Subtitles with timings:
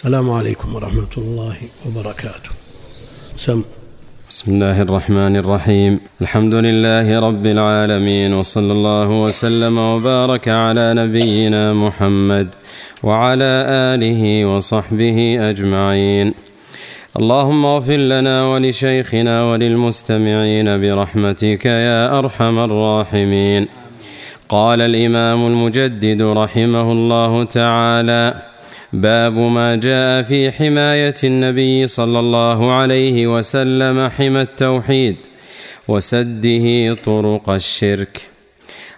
[0.00, 1.56] السلام عليكم ورحمة الله
[1.86, 2.50] وبركاته.
[3.36, 3.62] سم.
[4.30, 6.00] بسم الله الرحمن الرحيم.
[6.22, 12.48] الحمد لله رب العالمين وصلى الله وسلم وبارك على نبينا محمد
[13.02, 13.52] وعلى
[13.92, 15.18] آله وصحبه
[15.50, 16.34] أجمعين.
[17.16, 23.68] اللهم اغفر لنا ولشيخنا وللمستمعين برحمتك يا أرحم الراحمين.
[24.48, 28.49] قال الإمام المجدد رحمه الله تعالى
[28.92, 35.16] باب ما جاء في حماية النبي صلى الله عليه وسلم حمى التوحيد
[35.88, 38.20] وسده طرق الشرك.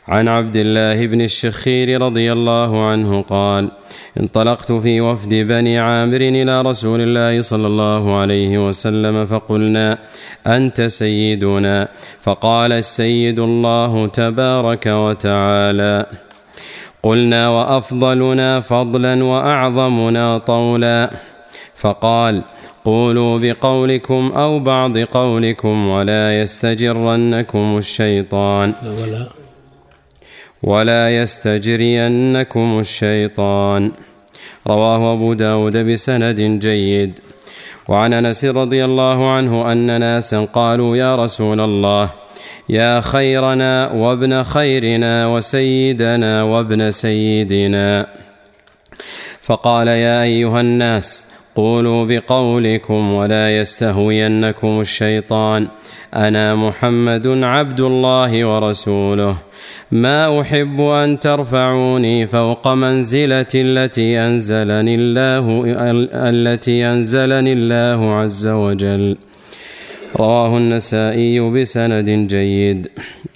[0.08, 3.70] عن عبد الله بن الشخير رضي الله عنه قال
[4.20, 9.98] انطلقت في وفد بني عامر إلى رسول الله صلى الله عليه وسلم فقلنا
[10.46, 11.88] أنت سيدنا.
[12.22, 16.06] فقال السيد الله تبارك وتعالى
[17.02, 21.10] قلنا وأفضلنا فضلا وأعظمنا طولا.
[21.74, 22.42] فقال
[22.84, 28.72] قولوا بقولكم أو بعض قولكم ولا يستجرنكم الشيطان.
[28.82, 29.26] ولا.
[30.62, 33.90] ولا يستجرينكم الشيطان.
[34.66, 37.18] رواه أبو داود بسند جيد.
[37.88, 42.21] وعن أنس رضي الله عنه أن ناسا قالوا يا رسول الله
[42.68, 48.06] يا خيرنا وابن خيرنا وسيدنا وابن سيدنا.
[49.42, 55.68] فقال يا أيها الناس قولوا بقولكم ولا يستهوينكم الشيطان.
[56.14, 59.36] أنا محمد عبد الله ورسوله.
[59.92, 65.62] ما أحب أن ترفعوني فوق منزلة التي أنزلني الله
[66.14, 69.16] التي أنزلني الله عز وجل.
[70.16, 72.88] رواه النسائي بسند جيد.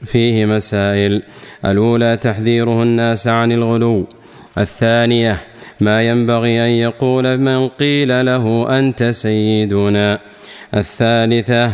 [0.05, 1.23] فيه مسائل.
[1.65, 4.07] الأولى تحذيره الناس عن الغلو.
[4.59, 5.37] الثانية
[5.81, 10.19] ما ينبغي أن يقول من قيل له أنت سيدنا.
[10.75, 11.73] الثالثة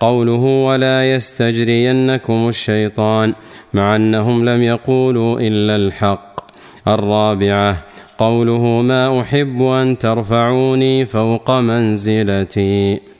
[0.00, 3.34] قوله ولا يستجرينكم الشيطان
[3.74, 6.40] مع أنهم لم يقولوا إلا الحق.
[6.88, 7.76] الرابعة
[8.18, 13.13] قوله ما أحب أن ترفعوني فوق منزلتي.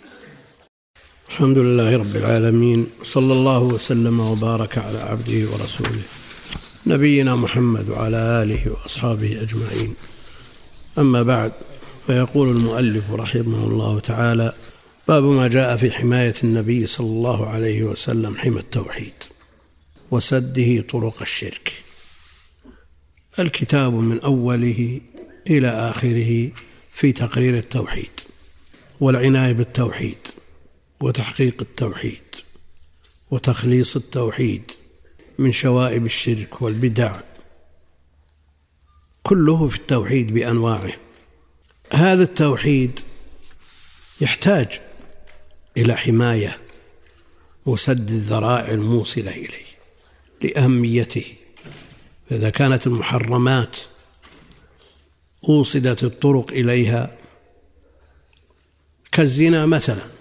[1.35, 6.03] الحمد لله رب العالمين صلى الله وسلم وبارك على عبده ورسوله
[6.87, 9.95] نبينا محمد وعلى آله وأصحابه أجمعين.
[10.99, 11.53] أما بعد
[12.07, 14.53] فيقول المؤلف رحمه الله تعالى
[15.09, 19.13] باب ما جاء في حماية النبي صلى الله عليه وسلم حمى التوحيد
[20.11, 21.73] وسده طرق الشرك.
[23.39, 25.01] الكتاب من أوله
[25.51, 26.51] إلى آخره
[26.93, 28.21] في تقرير التوحيد
[29.01, 30.19] والعناية بالتوحيد.
[31.05, 32.23] وتحقيق التوحيد
[33.31, 34.71] وتخليص التوحيد
[35.39, 37.21] من شوائب الشرك والبدع
[39.23, 40.93] كله في التوحيد بأنواعه.
[41.93, 43.01] هذا التوحيد
[44.21, 44.81] يحتاج
[45.77, 46.59] إلى حماية
[47.67, 49.67] وسد الذرائع الموصلة إليه
[50.43, 51.35] لأهميته.
[52.31, 53.77] فإذا كانت المحرمات
[55.49, 57.19] أوصدت الطرق إليها
[59.13, 60.14] كالزنا مثلا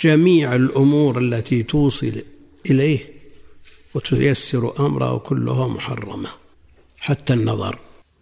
[0.00, 2.22] جميع الأمور التي توصل
[2.66, 3.20] إليه
[3.94, 6.30] وتيسر أمره كلها محرمة
[6.98, 7.78] حتى النظر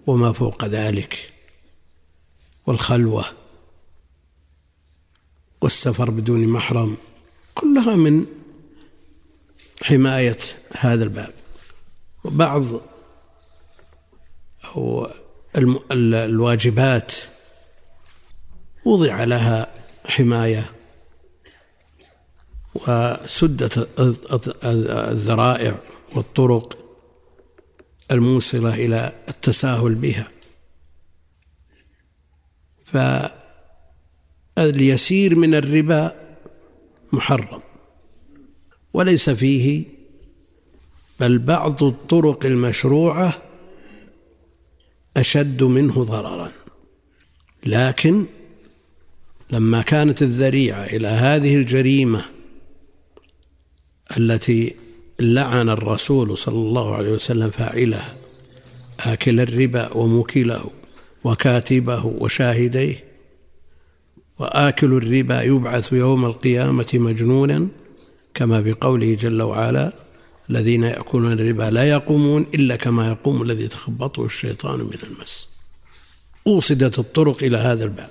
[0.07, 1.33] وما فوق ذلك
[2.67, 3.25] والخلوة
[5.61, 6.97] والسفر بدون محرم
[7.55, 8.27] كلها من
[9.83, 10.39] حماية
[10.73, 11.35] هذا الباب.
[12.25, 12.65] وبعض
[14.65, 15.11] أو
[15.93, 17.15] الواجبات
[18.85, 19.75] وضع لها
[20.05, 20.78] حماية
[22.87, 23.89] وسدت
[24.65, 25.81] الذرائع
[26.15, 26.79] والطرق
[28.11, 30.29] الموصلة إلى التساهل بها.
[34.57, 36.15] فاليسير من الربا
[37.13, 37.61] محرم
[38.93, 39.85] وليس فيه
[41.21, 43.43] بل بعض الطرق المشروعة
[45.17, 46.53] أشد منه ضررا.
[47.67, 48.27] لكن
[49.51, 52.25] لما كانت الذريعة إلى هذه الجريمة
[54.17, 54.75] التي
[55.21, 58.15] لعن الرسول صلى الله عليه وسلم فاعلها
[59.01, 60.71] آكل الربا وموكله
[61.25, 63.05] وكاتبه وشاهديه
[64.39, 67.69] وآكل الربا يبعث يوم القيامة مجنونا
[68.35, 69.93] كما بقوله جل وعلا
[70.51, 75.49] الذين يأكلون الربا لا يقومون إلا كما يقوم الذي يتخبطه الشيطان من المس.
[76.47, 78.11] أوصدت الطرق إلى هذا الباب.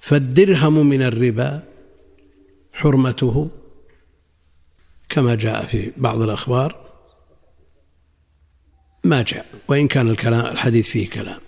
[0.00, 1.62] فالدرهم من الربا
[2.72, 3.50] حرمته
[5.14, 6.76] كما جاء في بعض الأخبار
[9.04, 11.40] ما جاء وإن كان الكلام الحديث فيه كلام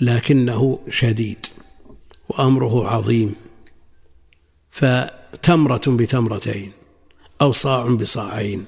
[0.00, 1.46] لكنه شديد
[2.28, 3.34] وأمره عظيم
[4.70, 6.72] فتمرة بتمرتين
[7.40, 8.66] أو صاع بصاعين.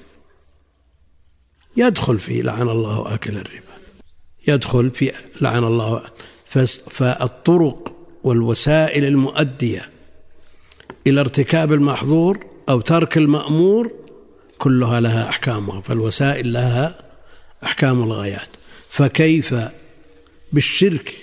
[1.77, 3.73] يدخل في لعن الله آكل الربا.
[4.47, 5.11] يدخل في
[5.41, 6.03] لعن الله
[6.89, 7.93] فالطرق
[8.23, 9.89] والوسائل المؤدية
[11.07, 13.98] إلى ارتكاب المحظور أو ترك المأمور
[14.59, 17.01] كلها لها أحكامها فالوسائل لها
[17.63, 18.47] أحكام الغايات.
[18.89, 19.55] فكيف
[20.53, 21.13] بالشرك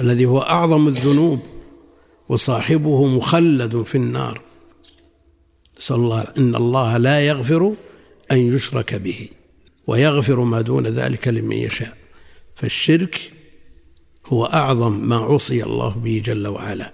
[0.00, 1.40] الذي هو أعظم الذنوب
[2.28, 4.40] وصاحبه مخلد في النار؟
[5.78, 7.74] نسأل الله إن الله لا يغفر
[8.32, 9.28] أن يشرك به
[9.86, 11.96] ويغفر ما دون ذلك لمن يشاء.
[12.54, 13.30] فالشرك
[14.26, 16.92] هو أعظم ما عصي الله به جل وعلا.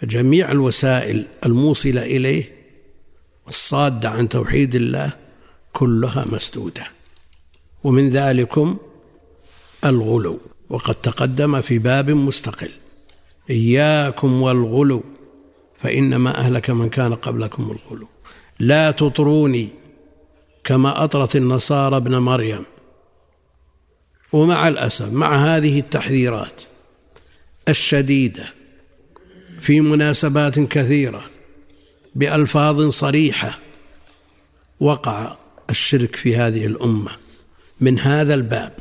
[0.00, 2.59] فجميع الوسائل الموصلة إليه
[3.50, 5.12] والصادة عن توحيد الله
[5.72, 6.86] كلها مسدودة.
[7.84, 8.76] ومن ذلكم
[9.84, 10.40] الغلو.
[10.68, 12.70] وقد تقدم في باب مستقل.
[13.50, 15.04] إياكم والغلو
[15.78, 18.08] فإنما أهلك من كان قبلكم الغلو.
[18.58, 19.68] لا تطروني
[20.64, 22.64] كما أطرت النصارى ابن مريم.
[24.32, 26.62] ومع الأسف مع هذه التحذيرات
[27.68, 28.48] الشديدة
[29.60, 31.29] في مناسبات كثيرة
[32.14, 33.58] بألفاظ صريحة
[34.80, 35.36] وقع
[35.70, 37.10] الشرك في هذه الأمة
[37.80, 38.72] من هذا الباب.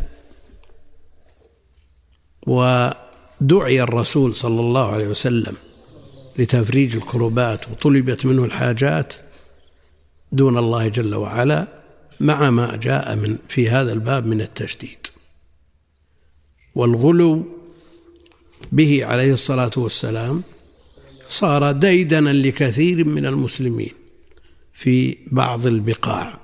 [2.47, 5.55] ودعي الرسول صلى الله عليه وسلم
[6.37, 9.13] لتفريج الكربات وطلبت منه الحاجات
[10.31, 11.67] دون الله جل وعلا
[12.19, 15.07] مع ما جاء من في هذا الباب من التشديد.
[16.75, 17.45] والغلو
[18.71, 20.43] به عليه الصلاة والسلام
[21.29, 23.93] صار ديدنا لكثير من المسلمين
[24.73, 26.39] في بعض البقاع.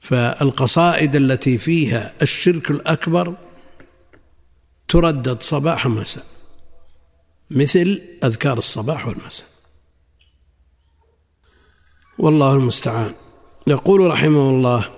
[0.00, 3.34] فالقصائد التي فيها الشرك الأكبر
[4.88, 6.24] تردد صباح مساء
[7.50, 9.46] مثل أذكار الصباح والمساء.
[12.18, 13.14] والله المستعان.
[13.66, 14.90] يقول رحمه الله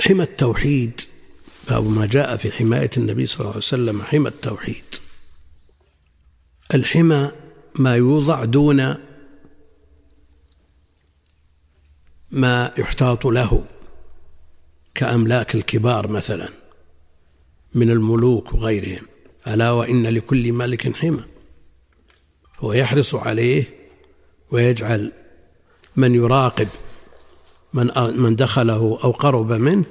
[0.00, 1.00] حمى التوحيد
[1.68, 4.84] باب ما جاء في حماية النبي صلى الله عليه وسلم حمى التوحيد.
[6.74, 7.32] الحمى
[7.74, 8.94] ما يوضع دون
[12.30, 13.64] ما يحتاط له
[14.94, 16.48] كأملاك الكبار مثلا
[17.74, 19.06] من الملوك وغيرهم.
[19.46, 21.24] ألا وإن لكل ملك حمى.
[22.58, 23.64] هو يحرص عليه
[24.50, 25.12] ويجعل
[25.96, 26.68] من يراقب
[27.74, 29.84] من من دخله أو قرب منه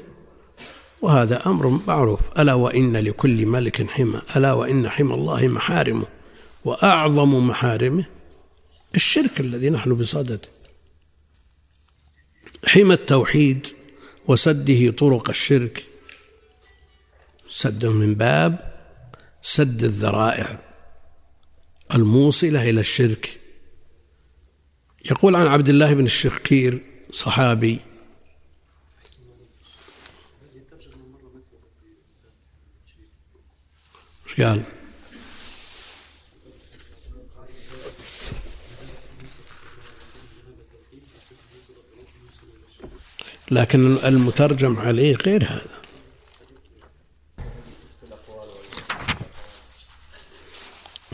[1.01, 2.19] وهذا أمر معروف.
[2.39, 6.05] ألا وإن لكل ملك حمى ألا وإن حمى الله محارمه
[6.65, 8.05] وأعظم محارمه
[8.95, 10.49] الشرك الذي نحن بصدده
[12.65, 13.67] حمى التوحيد
[14.27, 15.83] وسده طرق الشرك
[17.49, 18.73] سد من باب
[19.41, 20.59] سد الذرائع
[21.93, 23.39] الموصلة إلى الشرك.
[25.11, 26.79] يقول عن عبد الله بن الشخير
[27.11, 27.79] صحابي
[34.39, 34.61] قال؟
[43.51, 45.77] لكن المترجم عليه غير هذا.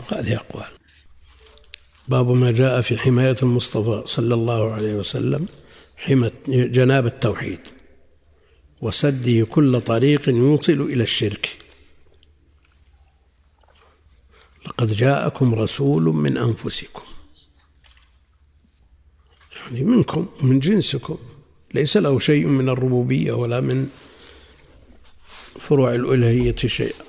[0.08, 0.66] هذه أقوال.
[2.08, 5.46] باب ما جاء في حماية المصطفى صلى الله عليه وسلم
[5.96, 7.60] حمى جناب التوحيد.
[8.82, 11.63] وسده كل طريق يوصل إلى الشرك.
[14.66, 17.02] لقد جاءكم رسول من أنفسكم.
[19.62, 21.18] يعني منكم من جنسكم.
[21.74, 23.88] ليس له شيء من الربوبية ولا من
[25.60, 27.04] فروع الألوهية شيئا.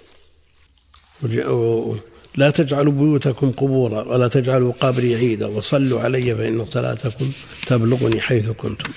[2.35, 5.45] لا تجعلوا بيوتكم قبورا ولا تجعلوا قبري عيدا.
[5.45, 7.31] وصلوا علي فإن صلاتكم
[7.67, 8.91] تبلغني حيث كنتم.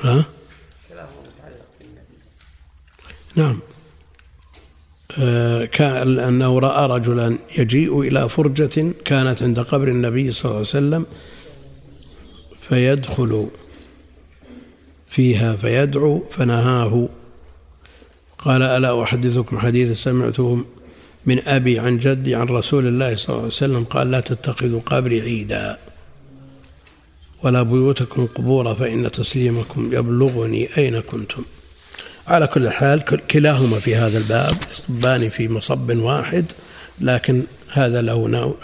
[0.00, 0.24] ها؟
[3.36, 3.58] نعم.
[5.18, 11.06] أنه رأى رجلا يجيء إلى فرجة كانت عند قبر النبي صلى الله عليه وسلم
[12.60, 13.46] فيدخل
[15.08, 17.08] فيها فيدعو فنهاه.
[18.38, 20.64] قال ألا أحدثكم حديثا سمعته
[21.26, 25.20] من أبي عن جدي عن رسول الله صلى الله عليه وسلم؟ قال لا تتخذوا قبري
[25.20, 25.78] عيدا
[27.42, 31.42] ولا بيوتكم قبورا فإن تسليمكم يبلغني أين كنتم؟
[32.30, 36.44] على كل حال كلاهما في هذا الباب يصبان في مصب واحد
[37.00, 38.54] لكن هذا له نوع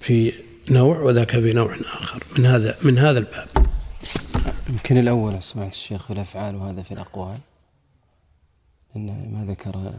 [0.00, 0.32] في
[0.70, 2.22] نوع وذاك في نوع آخر.
[2.38, 3.48] من هذا من هذا الباب.
[4.70, 7.38] يمكن الأول سمعت الشيخ في الأفعال وهذا في الأقوال.
[8.96, 9.92] إن ما ذكر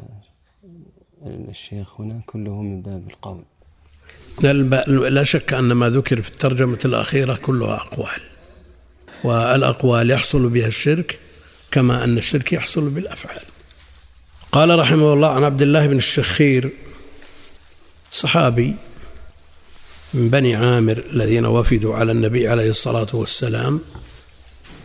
[1.49, 3.43] الشيخ هنا كله من باب القول.
[5.13, 8.21] لا شك أن ما ذكر في الترجمة الأخيرة كلها أقوال.
[9.23, 11.19] والأقوال يحصل بها الشرك
[11.75, 13.41] كما أن الشرك يحصل بالأفعال.
[14.51, 16.69] قال رحمه الله عن عبد الله بن الشخير
[18.11, 18.75] صحابي
[20.13, 23.81] من بني عامر الذين وفدوا على النبي عليه الصلاة والسلام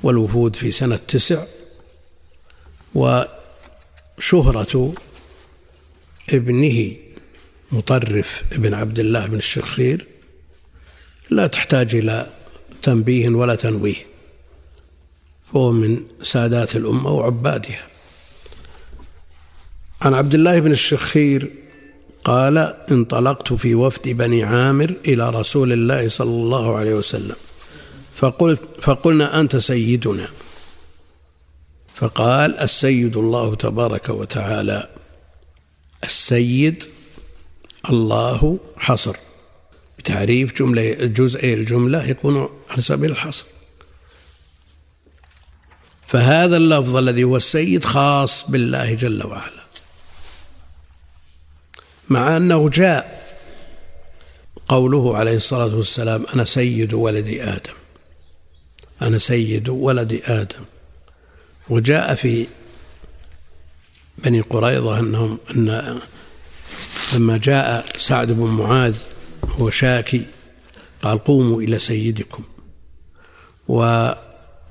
[0.02, 1.44] والوفود في سنة تسع
[2.94, 4.94] وشهرة
[6.30, 6.96] ابنه
[7.72, 10.06] مطرف ابن عبد الله بن الشخير
[11.30, 12.26] لا تحتاج إلى
[12.82, 14.09] تنبيه ولا تنويه.
[15.52, 17.86] فهو من سادات الأمة وعبادها.
[20.02, 21.50] عن عبد الله بن الشخير
[22.24, 22.58] قال
[22.90, 27.36] انطلقت في وفد بني عامر إلى رسول الله صلى الله عليه وسلم
[28.16, 30.28] فقلت فقلنا أنت سيدنا.
[31.94, 34.88] فقال السيد الله تبارك وتعالى.
[36.04, 36.84] السيد
[37.90, 39.16] الله حصر.
[39.98, 43.44] بتعريف جملة جزئي الجملة يكون على سبيل الحصر
[46.10, 49.64] فهذا اللفظ الذي هو السيد خاص بالله جل وعلا.
[52.08, 53.34] مع أنه جاء
[54.68, 57.74] قوله عليه الصلاة والسلام أنا سيد ولد آدم.
[59.02, 60.64] أنا سيد ولد آدم.
[61.68, 62.46] وجاء في
[64.18, 66.00] بني قريظة أنهم أن
[67.14, 68.96] لما جاء سعد بن معاذ
[69.44, 70.26] هو شاكي
[71.02, 72.44] قال قوموا إلى سيدكم.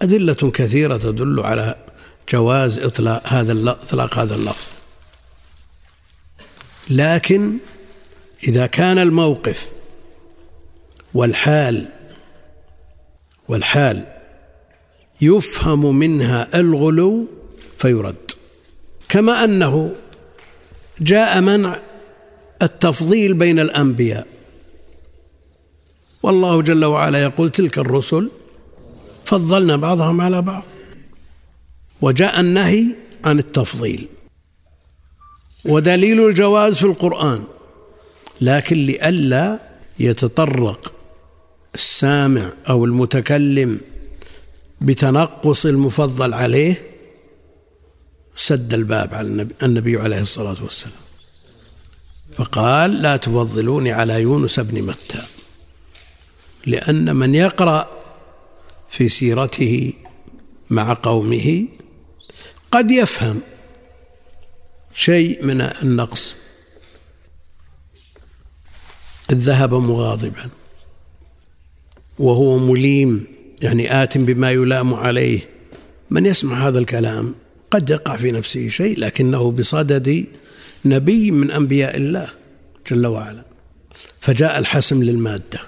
[0.02, 1.76] وأدلة كثيرة تدل على
[2.30, 4.68] جواز إطلاق هذا إطلاق هذا اللفظ.
[6.90, 7.58] لكن
[8.44, 9.70] إذا كان الموقف
[11.14, 11.86] والحال
[13.48, 14.06] والحال
[15.22, 17.28] يفهم منها الغلو
[17.78, 18.32] فيرد.
[19.10, 19.96] كما أنه
[21.00, 21.80] جاء منع
[22.62, 24.28] التفضيل بين الأنبياء.
[26.24, 28.30] والله جل وعلا يقول تلك الرسل
[29.30, 30.64] فضلنا بعضهم على بعض.
[32.02, 32.86] وجاء النهي
[33.24, 34.08] عن التفضيل.
[35.66, 37.44] ودليل الجواز في القرآن.
[38.42, 39.60] لكن لئلا
[40.00, 40.94] يتطرق
[41.76, 43.80] السامع أو المتكلم
[44.82, 46.82] بتنقص المفضل عليه
[48.36, 51.04] سد الباب على النبي عليه الصلاة والسلام.
[52.38, 55.24] فقال لا تفضلوني على يونس بن متى.
[56.66, 57.99] لأن من يقرأ
[58.90, 59.94] في سيرته
[60.70, 61.68] مع قومه
[62.72, 63.42] قد يفهم
[64.94, 66.36] شيء من النقص.
[69.32, 70.50] إذ ذهب مغاضبا
[72.20, 73.28] وهو مليم
[73.62, 75.40] يعني آت بما يلام عليه.
[76.10, 77.36] من يسمع هذا الكلام
[77.72, 80.26] قد يقع في نفسه شيء لكنه بصدد
[80.86, 82.30] نبي من أنبياء الله
[82.92, 83.46] جل وعلا.
[84.22, 85.60] فجاء الحسم للمادة.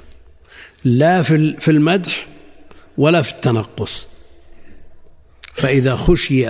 [0.83, 2.27] لا في المدح
[2.98, 4.05] ولا في التنقص.
[5.53, 6.48] فإذا خشي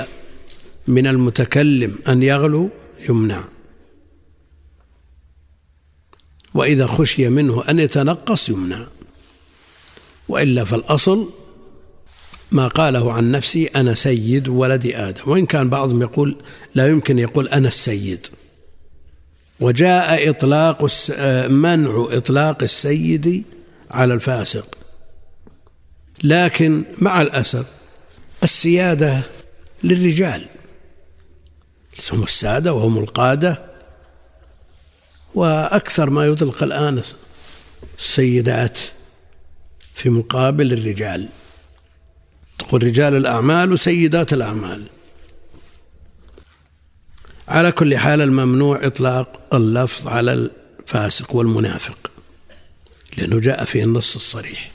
[0.87, 2.69] من المتكلم أن يغلو
[3.09, 3.43] يمنع.
[6.53, 8.87] وإذا خشي منه أن يتنقص يمنع.
[10.27, 11.29] وإلا فالأصل
[12.51, 15.21] ما قاله عن نفسي أنا سيد ولد آدم.
[15.27, 16.37] وإن كان بعضهم يقول
[16.75, 18.27] لا يمكن يقول أنا السيد.
[19.59, 20.87] وجاء إطلاق
[21.49, 23.43] منع إطلاق السيد
[23.91, 24.77] على الفاسق.
[26.23, 27.65] لكن مع الأسف
[28.43, 29.21] السيادة
[29.83, 30.45] للرجال
[32.11, 33.71] هم السادة وهم القادة
[35.35, 37.03] وأكثر ما يطلق الآن
[37.99, 38.79] السيدات
[39.93, 41.29] في مقابل الرجال.
[42.59, 44.85] تقول رجال الأعمال وسيدات الأعمال.
[47.47, 50.49] على كل حال الممنوع إطلاق اللفظ على
[50.87, 52.11] الفاسق والمنافق
[53.17, 54.70] لأنه جاء فيه النص الصريح.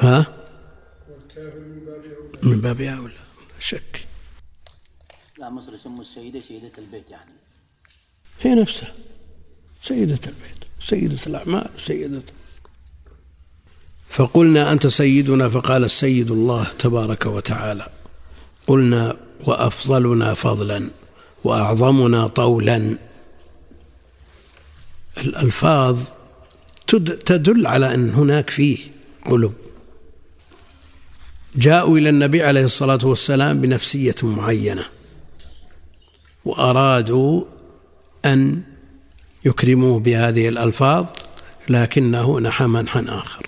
[0.00, 0.26] ها؟
[2.42, 3.14] من باب أولى
[3.60, 4.06] شك.
[5.38, 7.30] لا مصر يسموا السيدة سيدة البيت يعني.
[8.40, 8.92] هي نفسها
[9.82, 12.22] سيدة البيت سيدة الأعمال سيدة.
[14.08, 17.88] فقلنا أنت سيدنا فقال السيد الله تبارك وتعالى.
[18.66, 20.90] قلنا وأفضلنا فضلا
[21.44, 22.98] وأعظمنا طولا.
[25.18, 26.02] الألفاظ
[27.26, 28.78] تدل على أن هناك فيه
[29.26, 29.54] قلوب.
[31.56, 34.84] جاءوا إلى النبي عليه الصلاة والسلام بنفسية معينة
[36.44, 37.44] وأرادوا
[38.24, 38.62] أن
[39.44, 41.06] يكرموه بهذه الألفاظ
[41.68, 43.46] لكنه نحى منحا آخر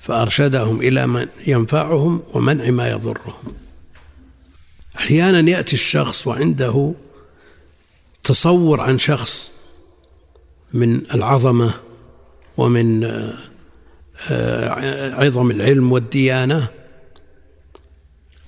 [0.00, 3.54] فأرشدهم إلى من ينفعهم ومنع ما يضرهم.
[4.96, 6.94] أحيانا يأتي الشخص وعنده
[8.22, 9.50] تصور عن شخص
[10.72, 11.74] من العظمة
[12.56, 13.04] ومن
[14.30, 16.68] آه، عظم العلم والديانة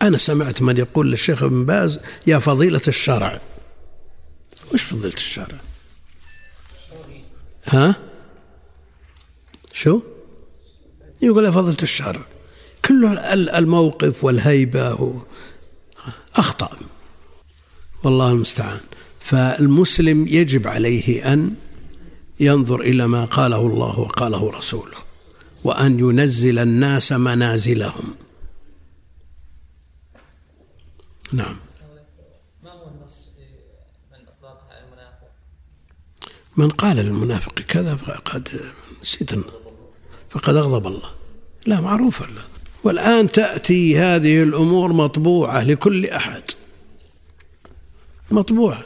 [0.03, 3.41] أنا سمعت من يقول للشيخ ابن باز يا فضيلة الشرع.
[4.75, 5.59] وش فضيلة الشرع؟
[7.67, 7.95] ها؟
[9.73, 10.03] شو؟
[11.23, 12.21] يقول يا فضيلة الشرع
[12.85, 13.19] كل
[13.55, 15.23] الموقف والهيبة
[16.37, 16.71] أخطأ.
[18.05, 18.81] والله المستعان.
[19.21, 21.55] فالمسلم يجب عليه أن
[22.41, 24.97] ينظر إلى ما قاله الله وقاله رسوله
[25.65, 28.15] وأن ينزل الناس منازلهم.
[31.33, 31.57] نعم.
[32.65, 33.39] ما هو النص
[34.13, 35.31] من أطلقها المنافق؟
[36.57, 38.49] من قال للمنافق كذا فقد
[39.03, 39.31] نسيت
[40.31, 41.11] فقد أغضب الله.
[41.67, 42.43] لا معروفة لا
[42.85, 46.43] والآن تأتي هذه الأمور مطبوعة لكل أحد.
[48.31, 48.85] مطبوعة.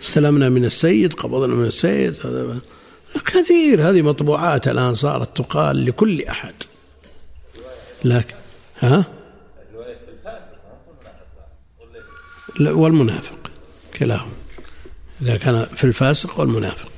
[0.00, 2.60] استلمنا من السيد قبضنا من السيد هذا
[3.26, 3.88] كثير.
[3.88, 6.54] هذه مطبوعات الآن صارت تقال لكل أحد.
[8.04, 8.34] لكن
[8.78, 9.21] ها؟
[12.60, 13.50] والمنافق
[13.98, 14.32] كلاهما.
[15.22, 16.88] إذا كان في الفاسق والمنافق.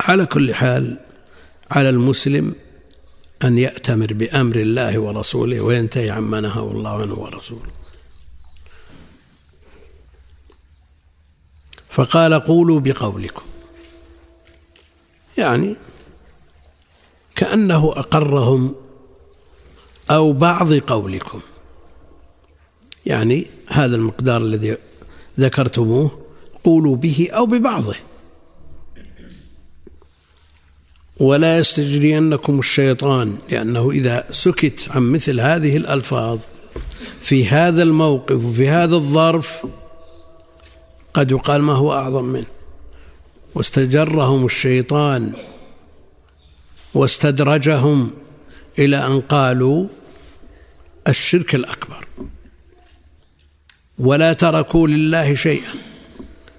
[0.00, 1.00] على كل حال
[1.70, 2.54] على المسلم
[3.44, 7.70] أن يأتمر بأمر الله ورسوله وينتهي عما نهاه الله عنه ورسوله.
[11.90, 13.42] فقال قولوا بقولكم.
[15.38, 15.76] يعني
[17.36, 18.74] كأنه أقرهم
[20.10, 21.40] أو بعض قولكم.
[23.06, 24.76] يعني هذا المقدار الذي
[25.40, 26.10] ذكرتموه
[26.64, 27.94] قولوا به أو ببعضه.
[31.20, 36.38] ولا يستجرينكم الشيطان لأنه إذا سكت عن مثل هذه الألفاظ
[37.20, 39.66] في هذا الموقف وفي هذا الظرف
[41.14, 42.46] قد يقال ما هو أعظم منه.
[43.54, 45.32] واستجرهم الشيطان
[46.94, 48.10] واستدرجهم
[48.78, 49.86] إلى أن قالوا
[51.08, 52.06] الشرك الأكبر.
[53.98, 55.74] ولا تركوا لله شيئا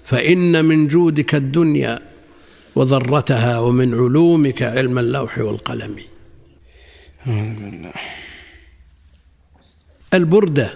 [0.04, 2.00] فإن من جودك الدنيا
[2.74, 5.96] وذرتها ومن علومك علم اللوح والقلم.
[10.14, 10.74] البردة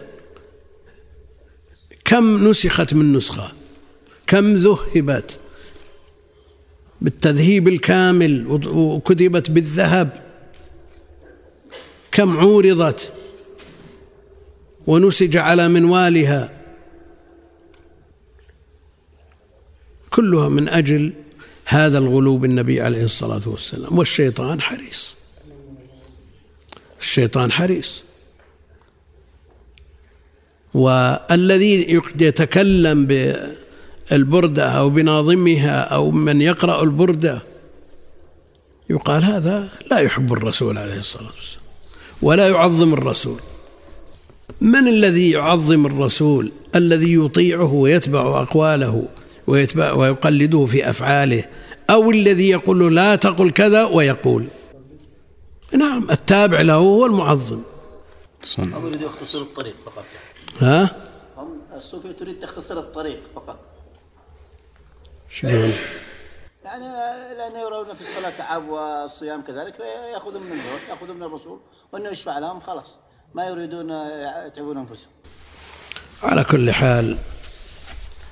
[2.04, 3.52] كم نسخت من نسخة؟
[4.26, 5.38] كم ذهبت
[7.00, 10.22] بالتذهيب الكامل وكتبت بالذهب؟
[12.12, 13.12] كم عورضت
[14.90, 16.50] ونسج على منوالها.
[20.10, 21.12] كلها من أجل
[21.64, 23.98] هذا الغلو بالنبي عليه الصلاة والسلام.
[23.98, 25.14] والشيطان حريص.
[27.00, 28.02] الشيطان حريص.
[30.74, 37.42] والذي يتكلم بالبردة أو بناظمها أو من يقرأ البردة
[38.90, 41.64] يقال هذا لا يحب الرسول عليه الصلاة والسلام
[42.22, 43.40] ولا يعظم الرسول.
[44.60, 49.04] من الذي يعظم الرسول؟ الذي يطيعه ويتبع أقواله
[49.46, 51.44] ويتبع ويقلده في أفعاله
[51.90, 54.46] أو الذي يقول له لا تقل كذا ويقول؟
[55.72, 57.62] نعم التابع له هو المعظم.
[58.58, 60.04] هم يريد يختصر الطريق فقط.
[60.58, 60.96] ها؟
[61.36, 63.58] هم الصوفية تريد تختصر الطريق فقط.
[65.30, 65.72] شلون؟
[66.64, 66.84] يعني
[67.36, 71.58] لأن يرون في الصلاة تعب والصيام كذلك فيأخذون من الزوج يأخذون من الرسول
[71.92, 72.86] وأنه يشفع لهم خلاص.
[73.34, 73.90] ما يريدون
[74.46, 75.10] يتعبون أنفسهم.
[76.22, 77.18] على كل حال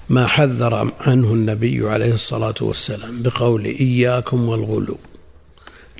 [0.08, 4.98] ما حذر عنه النبي عليه الصلاة والسلام بقول إياكم والغلو.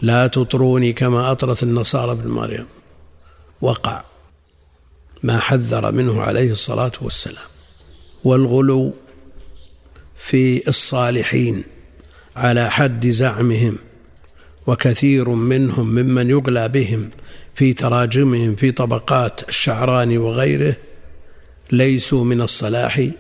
[0.03, 2.67] لا تطروني كما أطرت النصارى ابن مريم.
[3.61, 4.03] وقع
[5.23, 7.47] ما حذر منه عليه الصلاة والسلام.
[8.25, 8.93] والغلو
[10.17, 11.65] في الصالحين
[12.37, 13.77] على حد زعمهم
[14.67, 17.11] وكثير منهم ممن يغلى بهم
[17.59, 20.77] في تراجمهم في طبقات الشعراني وغيره
[21.73, 23.11] ليسوا من الصلاح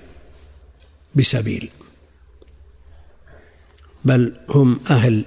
[1.14, 1.70] بسبيل
[4.04, 5.24] بل هم أهل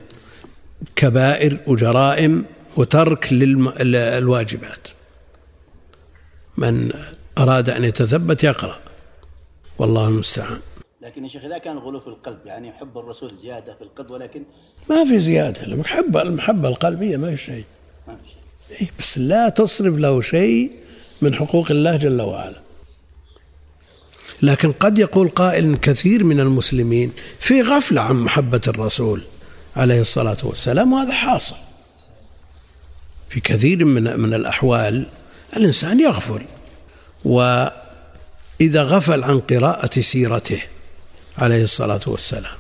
[0.95, 2.45] كبائر وجرائم
[2.77, 4.87] وترك للواجبات.
[6.57, 6.93] من
[7.37, 8.79] أراد أن يتثبت يقرأ
[9.77, 10.59] والله المستعان.
[11.01, 14.43] لكن يا شيخ إذا كان غلو في القلب يعني يحب الرسول زيادة في القلب ولكن
[14.89, 17.65] ما في زيادة المحبة المحبة القلبية ما في شيء.
[18.07, 18.40] ما في شيء.
[18.99, 20.71] بس لا تصرف له شيء
[21.21, 22.61] من حقوق الله جل وعلا.
[24.41, 29.21] لكن قد يقول قائل كثير من المسلمين في غفلة عن محبة الرسول
[29.75, 31.55] عليه الصلاة والسلام وهذا حاصل.
[33.29, 35.05] في كثير من من الأحوال
[35.57, 36.41] الإنسان يغفل
[37.25, 40.61] وإذا غفل عن قراءة سيرته
[41.37, 42.55] عليه الصلاة والسلام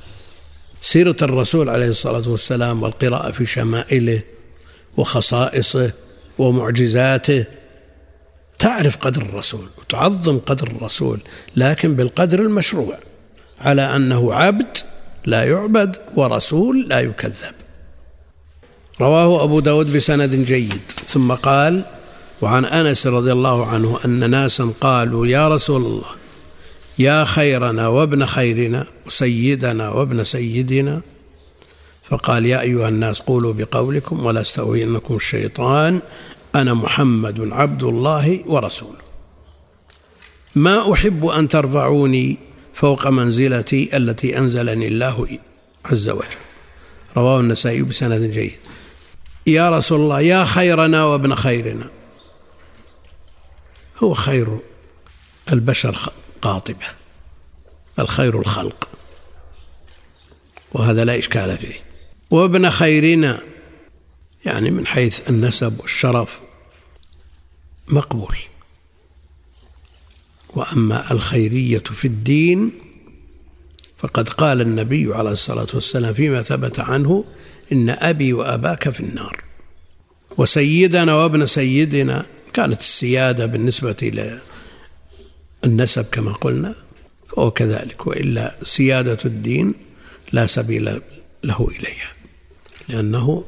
[0.81, 4.21] سيرة الرسول عليه الصلاة والسلام والقراءة في شمائله
[4.97, 5.91] وخصائصه
[6.37, 7.45] ومعجزاته.
[8.59, 11.19] تعرف قدر الرسول وتعظم قدر الرسول
[11.55, 12.97] لكن بالقدر المشروع
[13.59, 14.77] على أنه عبد
[15.25, 17.53] لا يعبد ورسول لا يكذب.
[19.01, 20.81] رواه أبو داود بسند جيد.
[21.07, 21.83] ثم قال
[22.41, 26.09] وعن أنس رضي الله عنه أن ناسا قالوا يا رسول الله
[26.99, 31.01] يا خيرنا وابن خيرنا وسيدنا وابن سيدنا
[32.11, 35.99] فقال يا أيها الناس قولوا بقولكم ولا استوينكم الشيطان.
[36.55, 39.01] أنا محمد عبد الله ورسوله.
[40.55, 42.37] ما أحب أن ترفعوني
[42.73, 45.39] فوق منزلتي التي أنزلني الله
[45.85, 46.27] عز وجل.
[47.17, 48.57] رواه النسائي بسند جيد.
[49.47, 51.89] يا رسول الله يا خيرنا وابن خيرنا.
[54.03, 54.59] هو خير
[55.53, 56.87] البشر قاطبة
[57.99, 58.87] الخير الخلق.
[60.73, 61.90] وهذا لا إشكال فيه.
[62.31, 63.41] وابن خيرنا
[64.45, 66.39] يعني من حيث النسب والشرف
[67.87, 68.35] مقبول.
[70.55, 72.71] وأما الخيرية في الدين
[73.97, 77.25] فقد قال النبي عليه الصلاة والسلام فيما ثبت عنه
[77.71, 79.43] إن أبي وأباك في النار.
[80.37, 84.39] وسيدنا وابن سيدنا كانت السيادة بالنسبة
[85.63, 86.75] للنسب كما قلنا
[87.29, 89.73] فهو كذلك وإلا سيادة الدين
[90.31, 91.01] لا سبيل
[91.43, 92.20] له إليها.
[92.91, 93.43] لأنه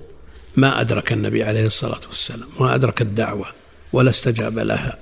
[0.56, 3.46] ما أدرك النبي عليه الصلاة والسلام ما أدرك الدعوة
[3.94, 4.98] ولا استجاب لها.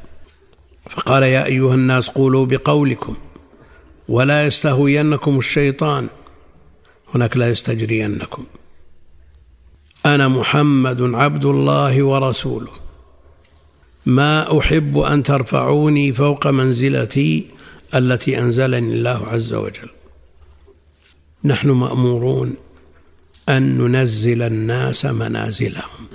[0.90, 3.16] فقال يا أيها الناس قولوا بقولكم
[4.10, 6.08] ولا يستهوينكم الشيطان
[7.16, 8.46] هناك لا يستجرينكم.
[10.06, 12.72] أنا محمد عبد الله ورسوله.
[14.06, 17.48] ما أحب أن ترفعوني فوق منزلتي
[17.96, 19.90] التي أنزلني الله عز وجل.
[21.44, 22.56] نحن مأمورون
[23.50, 26.08] أن ننزل الناس منازلهم.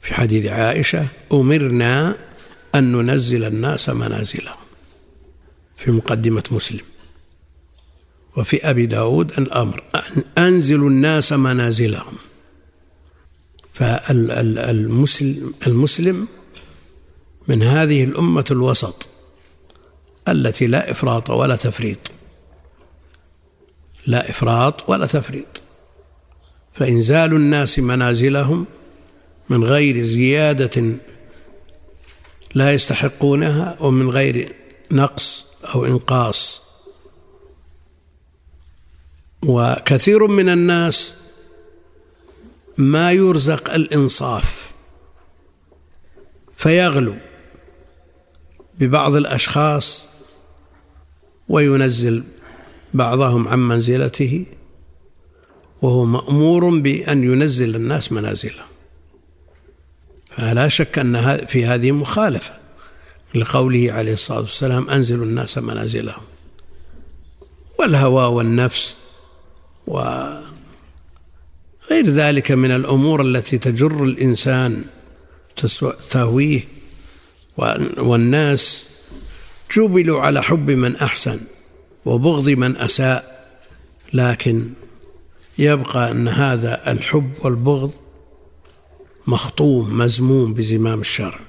[0.00, 2.16] في حديث عائشة أمرنا
[2.74, 4.56] أن ننزل الناس منازلهم.
[5.76, 6.84] في مقدمة مسلم.
[8.36, 9.84] وفي أبي داود الأمر
[10.38, 12.14] أنزل الناس منازلهم.
[13.74, 16.28] فالمسلم المسلم
[17.48, 19.08] من هذه الأمة الوسط
[20.28, 21.98] التي لا إفراط ولا تفريط.
[24.06, 25.61] لا إفراط ولا تفريط.
[26.74, 28.66] فإنزال الناس منازلهم
[29.48, 30.82] من غير زيادة
[32.54, 34.52] لا يستحقونها ومن غير
[34.90, 36.62] نقص أو إنقاص.
[39.42, 41.14] وكثير من الناس
[42.78, 44.70] ما يرزق الإنصاف
[46.56, 47.14] فيغلو
[48.78, 50.04] ببعض الأشخاص
[51.48, 52.24] وينزل
[52.94, 54.46] بعضهم عن منزلته.
[55.82, 58.66] وهو مأمور بأن ينزل الناس منازلهم
[60.36, 62.54] فلا شك أن في هذه مخالفة
[63.34, 66.22] لقوله عليه الصلاة والسلام أنزلوا الناس منازلهم.
[67.78, 68.96] والهوى والنفس
[69.86, 70.42] وغير
[71.90, 74.84] ذلك من الأمور التي تجر الإنسان
[76.10, 76.60] تهويه
[77.96, 78.86] والناس
[79.76, 81.40] جبلوا على حب من أحسن
[82.04, 83.32] وبغض من أساء.
[84.12, 84.70] لكن
[85.58, 87.90] يبقى أن هذا الحب والبغض
[89.26, 91.40] مخطوم مزموم بزمام الشرع.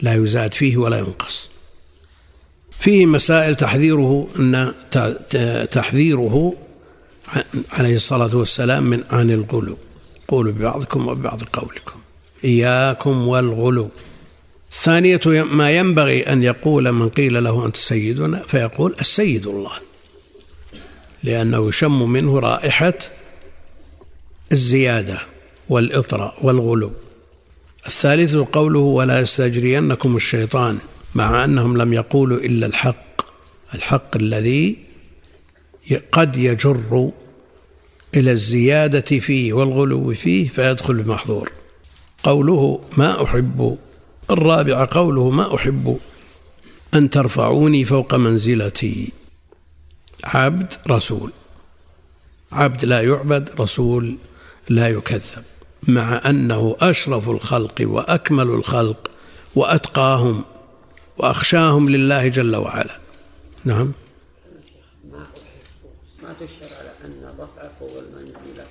[0.00, 1.50] لا يزاد فيه ولا ينقص.
[2.80, 4.72] فيه مسائل تحذيره أن
[5.70, 6.54] تحذيره
[7.70, 9.76] عليه الصلاة والسلام من عن الغلو.
[10.28, 12.00] قولوا ببعضكم وببعض قولكم.
[12.44, 13.88] إياكم والغلو.
[14.72, 19.72] ثانية ما ينبغي أن يقول من قيل له أنت سيدنا فيقول السيد الله.
[21.22, 22.94] لأنه يشم منه رائحة
[24.52, 25.18] الزيادة
[25.68, 26.92] والإطراء والغلو.
[27.86, 30.78] الثالث قوله ولا يستجرينكم الشيطان
[31.14, 33.22] مع أنهم لم يقولوا إلا الحق
[33.74, 34.78] الحق الذي
[36.12, 37.10] قد يجر
[38.14, 41.52] إلى الزيادة فيه والغلو فيه فيدخل المحظور.
[42.22, 43.78] قوله ما أحب
[44.30, 45.98] الرابع قوله ما أحب
[46.94, 49.12] أن ترفعوني فوق منزلتي.
[50.24, 51.32] عبد رسول.
[52.52, 54.18] عبد لا يعبد رسول
[54.68, 55.44] لا يكذب.
[55.88, 59.10] مع أنه أشرف الخلق وأكمل الخلق
[59.54, 60.44] وأتقاهم
[61.18, 62.98] وأخشاهم لله جل وعلا.
[63.64, 63.92] نعم.
[65.10, 65.26] ما
[66.22, 68.66] ما تشر على أن رفع فوق المنزلة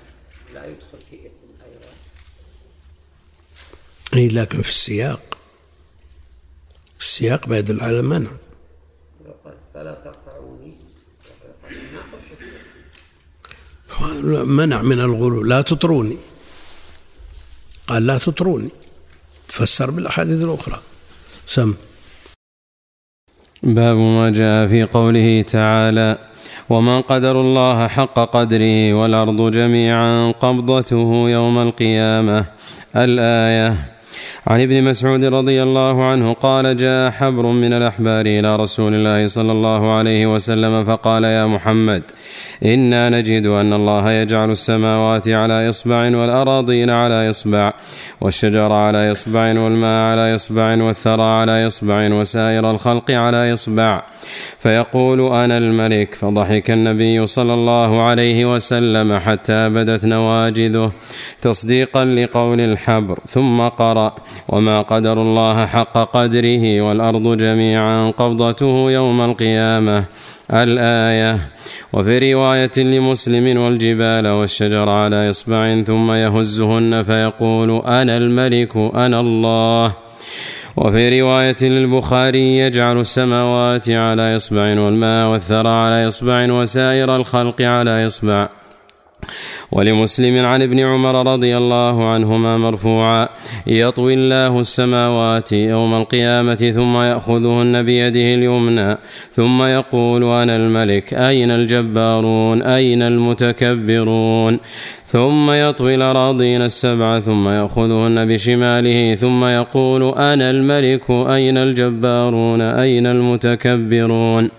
[0.54, 1.92] لا يدخل في إثم أيضا؟
[4.14, 5.38] أي لكن في السياق.
[7.00, 8.30] السياق بيدل على المنع.
[9.74, 10.21] فلا ترفعوني
[14.44, 16.16] منع من الغلو لا تطروني.
[17.88, 18.68] قال لا تطروني.
[19.48, 20.78] تفسر بالأحاديث الأخرى.
[21.46, 21.74] سم.
[23.62, 26.18] باب ما جاء في قوله تعالى
[26.68, 32.46] وما قدر الله حق قدره والأرض جميعا قبضته يوم القيامة.
[32.96, 33.91] الآية
[34.46, 39.52] عن ابن مسعود رضي الله عنه قال جاء حبر من الأحبار إلى رسول الله صلى
[39.52, 42.02] الله عليه وسلم فقال يا محمد
[42.64, 47.70] إنا نجد أن الله يجعل السماوات على إصبع والأراضين على إصبع
[48.20, 54.02] والشجر على إصبع والماء على إصبع والثرى على إصبع وسائر الخلق على إصبع.
[54.58, 60.92] فيقول أنا الملك فضحك النبي صلى الله عليه وسلم حتى بدت نواجذه
[61.40, 64.12] تصديقا لقول الحبر ثم قرأ.
[64.48, 70.04] وما قدر الله حق قدره والارض جميعا قبضته يوم القيامه.
[70.50, 71.38] الايه
[71.92, 79.92] وفي روايه لمسلم والجبال والشجر على اصبع ثم يهزهن فيقول أنا الملك أنا الله.
[80.76, 88.48] وفي رواية للبخاري يجعل السماوات على إصبع والماء والثرى على إصبع وسائر الخلق على إصبع.
[89.72, 93.28] ولمسلم عن ابن عمر رضي الله عنهما مرفوعا
[93.66, 98.98] يطوي الله السماوات يوم القيامة ثم يأخذهن بيده اليمنى
[99.32, 104.58] ثم يقول أنا الملك أين الجبارون؟ أين المتكبرون؟
[105.06, 114.50] ثم يطوي الأراضين السبع ثم يأخذهن بشماله ثم يقول أنا الملك أين الجبارون؟ أين المتكبرون؟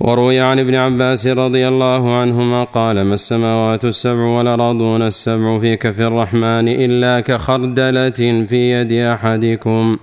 [0.00, 6.00] وروي عن ابن عباس رضي الله عنهما قال ما السماوات السبع والأراضون السبع في كف
[6.00, 9.96] الرحمن إلا كخردلة في يد أحدكم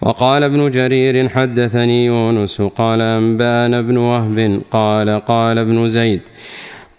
[0.00, 6.20] وقال ابن جرير حدثني يونس قال أنبأنا ابن وهب قال قال ابن زيد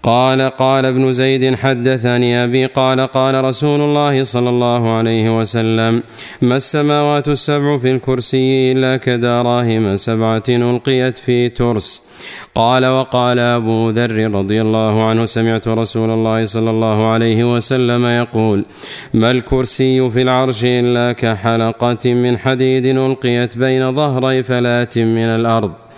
[0.10, 6.04] قال قال ابن زيد حدثني أبي قال قال رسول الله صلى الله عليه وسلم
[6.42, 12.10] ما السماوات السبع في الكرسي إلا كدراهم سبعة ألقيت في ترس؟
[12.56, 18.66] قال وقال أبو ذر رضي الله عنه سمعت رسول الله صلى الله عليه وسلم يقول
[19.14, 25.89] ما الكرسي في العرش إلا كحلقة من حديد ألقيت بين ظهري فلاة من الأرض.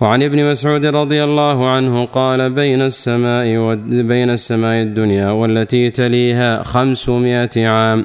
[0.00, 7.66] وعن ابن مسعود رضي الله عنه قال بين السماء بين السماء الدنيا والتي تليها خمسمائة
[7.68, 8.04] عام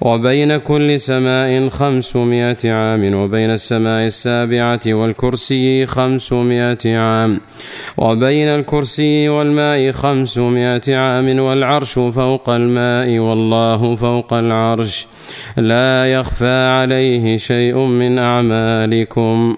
[0.00, 7.40] وبين كل سماء خمسمائة عام وبين السماء السابعة والكرسي خمسمائة عام
[7.96, 15.06] وبين الكرسي والماء خمسمائة عام والعرش فوق الماء والله فوق العرش
[15.56, 19.56] لا يخفى عليه شيء من أعمالكم.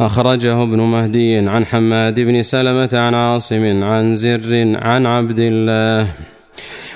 [0.00, 6.08] أخرجه ابن مهدي عن حماد بن سلمة عن عاصم عن زر عن عبد الله.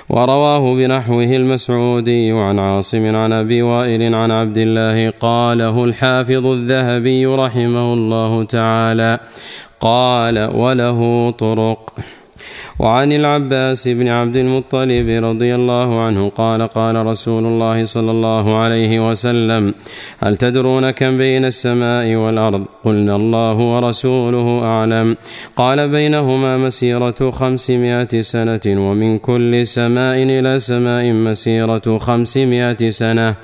[0.08, 7.94] ورواه بنحوه المسعودي عن عاصم عن أبي وائل عن عبد الله قاله الحافظ الذهبي رحمه
[7.94, 9.18] الله تعالى.
[9.80, 11.94] قال وله طرق.
[12.78, 19.10] وعن العباس بن عبد المطلب رضي الله عنه قال قال رسول الله صلى الله عليه
[19.10, 19.74] وسلم
[20.18, 25.16] هل تدرون كم بين السماء والأرض؟ قلنا الله ورسوله أعلم.
[25.56, 33.34] قال بينهما مسيرة خمسمائة سنة ومن كل سماء إلى سماء مسيرة خمسمائة سنة.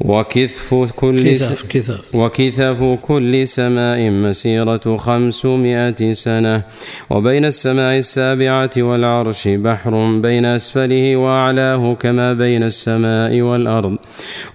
[0.00, 2.14] وكثف كل كثف كثف.
[2.14, 6.62] وكثف كل سماء مسيرة خمسمائة سنة.
[7.10, 13.96] وبين السماء السابعة والعرش بحر بين أسفله وأعلاه كما بين السماء والأرض.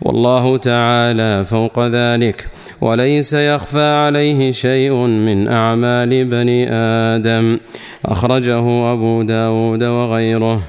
[0.02, 2.48] والله تعالى فوق ذلك.
[2.82, 7.58] وليس يخفى عليه شيء من أعمال بني آدم.
[8.06, 10.62] أخرجه أبو داود وغيره.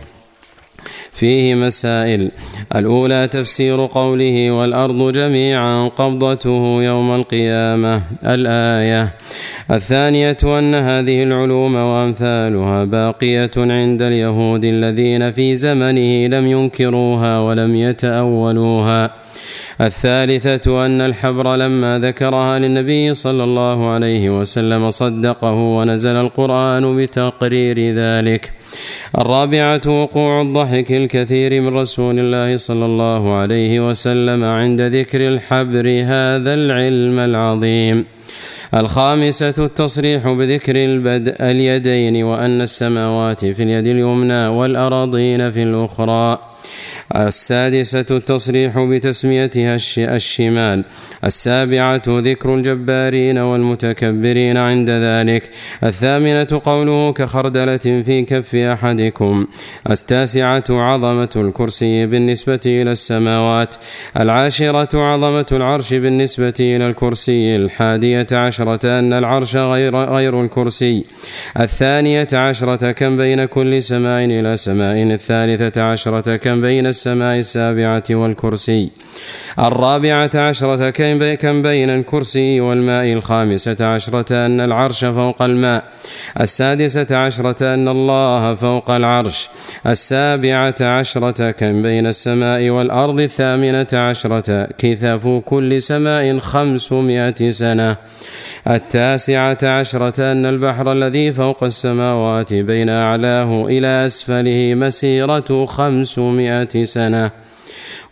[1.15, 2.31] فيه مسائل.
[2.77, 9.13] الأولى تفسير قوله والأرض جميعا قبضته يوم القيامة الآية.
[9.71, 19.11] الثانية أن هذه العلوم وأمثالها باقية عند اليهود الذين في زمنه لم ينكروها ولم يتأولوها.
[19.81, 28.62] الثالثة أن الحبر لما ذكرها للنبي صلى الله عليه وسلم صدقه ونزل القرآن بتقرير ذلك.
[29.19, 36.55] الرابعة وقوع الضحك الكثير من رسول الله صلى الله عليه وسلم عند ذكر الحبر هذا
[36.55, 38.07] العلم العظيم.
[38.75, 46.52] الخامسة التصريح بذكر البدء اليدين وأن السماوات في اليد اليمنى والأراضين في الأخرى.
[47.17, 50.85] السادسة التصريح بتسميتها الشمال.
[51.25, 55.51] السابعة ذكر الجبارين والمتكبرين عند ذلك.
[55.85, 59.47] الثامنة قوله كخردلة في كف أحدكم.
[59.91, 63.75] التاسعة عظمة الكرسي بالنسبة إلى السماوات.
[64.17, 67.57] العاشرة عظمة العرش بالنسبة إلى الكرسي.
[67.57, 71.05] الحادية عشرة أن العرش غير, غير الكرسي.
[71.61, 75.03] الثانية عشرة كم بين كل سماء إلى سماء.
[75.03, 78.91] الثالثة عشرة كم بين السماء السابعة والكرسي.
[79.59, 80.91] الرابعة عشرة
[81.35, 85.85] كم بين الكرسي والماء؟ الخامسة عشرة أن العرش فوق الماء.
[86.41, 89.49] السادسة عشرة أن الله فوق العرش.
[89.87, 97.97] السابعة عشرة كم بين السماء والأرض؟ الثامنة عشرة كثف كل سماء خمسمائة سنة.
[98.67, 107.31] التاسعة عشرة أن البحر الذي فوق السماوات بين أعلاه إلى أسفله مسيرة خمسمائة سنة.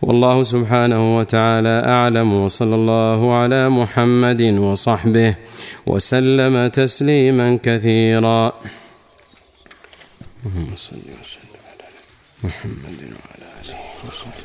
[0.02, 5.34] والله سبحانه وتعالى أعلم وصلى الله على محمد وصحبه
[5.86, 8.52] وسلم تسليما كثيرا.
[10.46, 11.88] اللهم صل وسلم على
[12.44, 14.40] محمد وعلى آله وصحبه.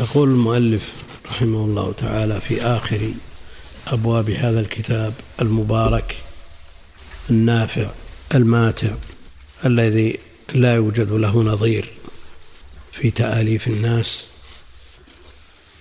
[0.00, 1.01] يقول المؤلف
[1.32, 3.00] رحمه الله تعالى في آخر
[3.86, 6.16] أبواب هذا الكتاب المبارك
[7.30, 7.90] النافع
[8.34, 8.88] الماتع
[9.64, 10.18] الذي
[10.54, 11.92] لا يوجد له نظير
[12.92, 14.28] في تآليف الناس.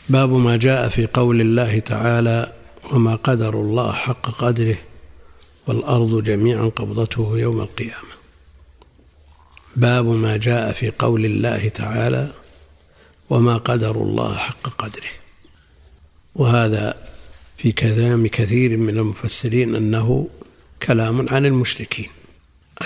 [0.10, 2.54] باب ما جاء في قول الله تعالى
[2.92, 4.78] وما قدر الله حق قدره
[5.68, 8.16] والأرض جميعا قبضته يوم القيامة
[9.76, 12.34] باب ما جاء في قول الله تعالى
[13.30, 15.21] وما قدر الله حق قدره
[16.36, 16.98] وهذا
[17.58, 20.28] في كلام كثير من المفسرين أنه
[20.84, 22.10] كلام عن المشركين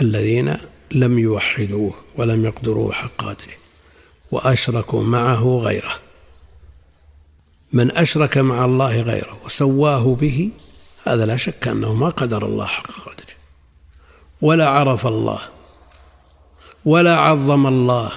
[0.02, 0.58] الذين
[0.92, 3.54] لم يوحدوه ولم يقدروه حق قدره
[4.32, 5.94] وأشركوا معه غيره.
[7.74, 10.50] من أشرك مع الله غيره وسواه به
[11.06, 13.36] هذا لا شك أنه ما قدر الله حق قدره.
[14.42, 15.40] ولا عرف الله
[16.86, 18.12] ولا عظم الله.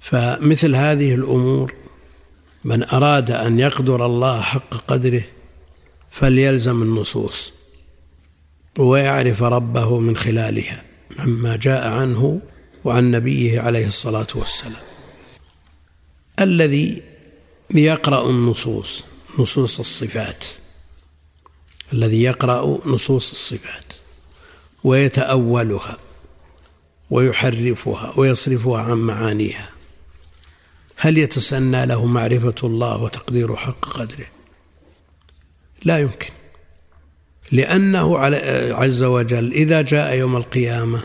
[0.00, 1.74] فمثل هذه الأمور
[2.68, 5.22] من أراد أن يقدر الله حق قدره
[6.10, 7.52] فليلزم النصوص
[8.78, 10.82] ويعرف ربه من خلالها
[11.18, 12.40] عما جاء عنه
[12.84, 14.82] وعن نبيه عليه الصلاة والسلام.
[16.40, 17.02] الذي
[17.74, 19.04] يقرأ النصوص
[19.38, 20.44] نصوص الصفات.
[21.92, 23.84] الذي يقرأ نصوص الصفات.
[24.84, 25.96] ويتأولها
[27.10, 29.77] ويحرفها ويصرفها عن معانيها.
[31.00, 34.26] هل يتسنى له معرفة الله وتقدير حق قدره؟
[35.84, 36.30] لا يمكن.
[37.52, 38.18] لأنه
[38.74, 41.02] عز وجل إذا جاء يوم القيامة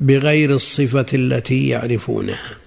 [0.00, 2.58] بغير الصفة التي يعرفونها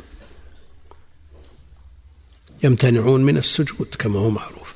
[2.63, 4.75] يمتنعون من السجود كما هو معروف.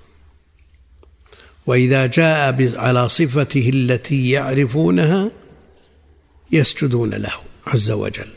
[1.66, 5.32] وإذا جاء على صفته التي يعرفونها
[6.52, 7.34] يسجدون له
[7.68, 8.35] عز وجل.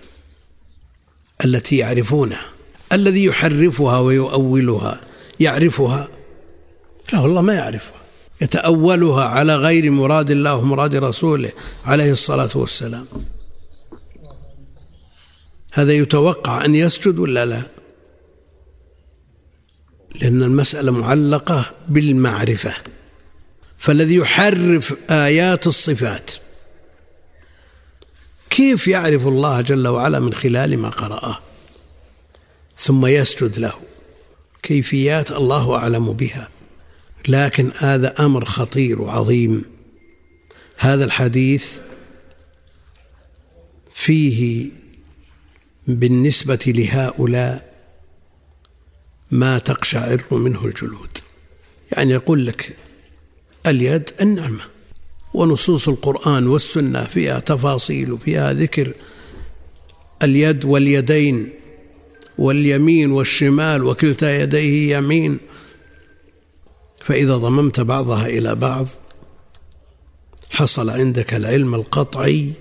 [1.44, 2.44] التي يعرفونها
[2.92, 5.00] الذي يحرفها ويؤولها.
[5.40, 6.08] يعرفها؟
[7.12, 7.98] لا والله ما يعرفها.
[8.40, 11.52] يتأولها على غير مراد الله ومراد رسوله
[11.84, 13.06] عليه الصلاة والسلام.
[15.72, 17.62] هذا يتوقع أن يسجد ولا لا؟
[20.20, 22.74] لأن المسألة معلقة بالمعرفة.
[23.78, 26.30] فالذي يحرف آيات الصفات
[28.58, 31.38] كيف يعرف الله جل وعلا من خلال ما قرأه؟
[32.76, 33.72] ثم يسجد له.
[34.62, 36.48] كيفيات الله أعلم بها.
[37.28, 39.64] لكن هذا أمر خطير وعظيم.
[40.78, 41.78] هذا الحديث
[43.94, 44.70] فيه
[45.86, 47.74] بالنسبة لهؤلاء
[49.30, 51.18] ما تقشعر منه الجلود.
[51.92, 52.76] يعني يقول لك
[53.66, 54.64] اليد النعمة.
[55.34, 58.92] ونصوص القرآن والسنة فيها تفاصيل وفيها ذكر.
[60.22, 61.48] اليد واليدين
[62.38, 65.38] واليمين والشمال وكلتا يديه يمين.
[67.04, 68.86] فإذا ضممت بعضها إلى بعض
[70.50, 72.52] حصل عندك العلم القطعي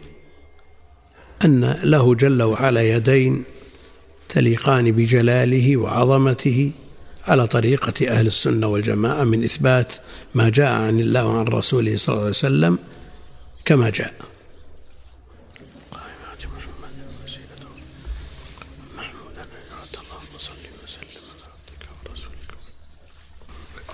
[1.45, 3.43] أن له جل وعلا يدين
[4.29, 6.71] تليقان بجلاله وعظمته.
[7.27, 9.93] على طريقة أهل السنة والجماعة من إثبات
[10.35, 12.79] ما جاء عن الله وعن رسوله صلى الله عليه وسلم
[13.65, 14.13] كما جاء.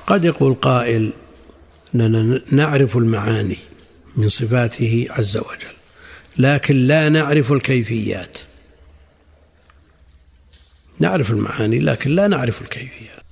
[0.07, 1.13] قد يقول قائل
[1.95, 3.57] إننا نعرف المعاني
[4.15, 5.75] من صفاته عز وجل
[6.37, 8.37] لكن لا نعرف الكيفيات.
[10.99, 13.22] نعرف المعاني لكن لا نعرف الكيفيات.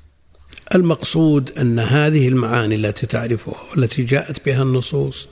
[0.75, 5.27] المقصود أن هذه المعاني التي تعرفها والتي جاءت بها النصوص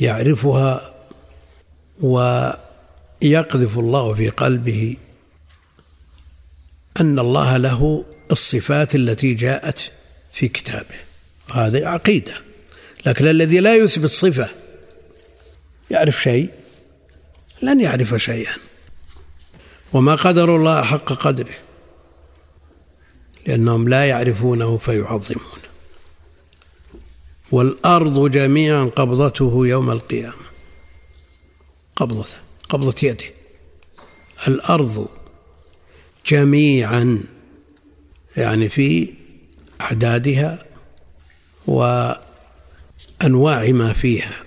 [0.00, 0.94] يعرفها
[2.00, 4.96] ويقذف الله في قلبه
[7.00, 9.92] أن الله له الصفات التي جاءت
[10.32, 10.94] في كتابه.
[11.52, 12.34] هذه عقيدة.
[13.06, 14.48] لكن الذي لا يثبت صفة
[15.90, 16.50] يعرف شيء
[17.62, 18.54] لن يعرف شيئا.
[19.92, 21.54] وما قدر الله حق قدره.
[23.48, 25.58] لأنهم لا يعرفونه فيعظمونه.
[27.50, 30.48] والأرض جميعا قبضته يوم القيامة.
[31.96, 32.36] قبضته
[32.68, 33.24] قبضة يده.
[34.48, 35.08] الأرض
[36.26, 37.24] جميعا
[38.36, 39.14] يعني في
[39.80, 40.64] أعدادها
[41.66, 42.18] وأنواع
[43.70, 44.42] ما فيها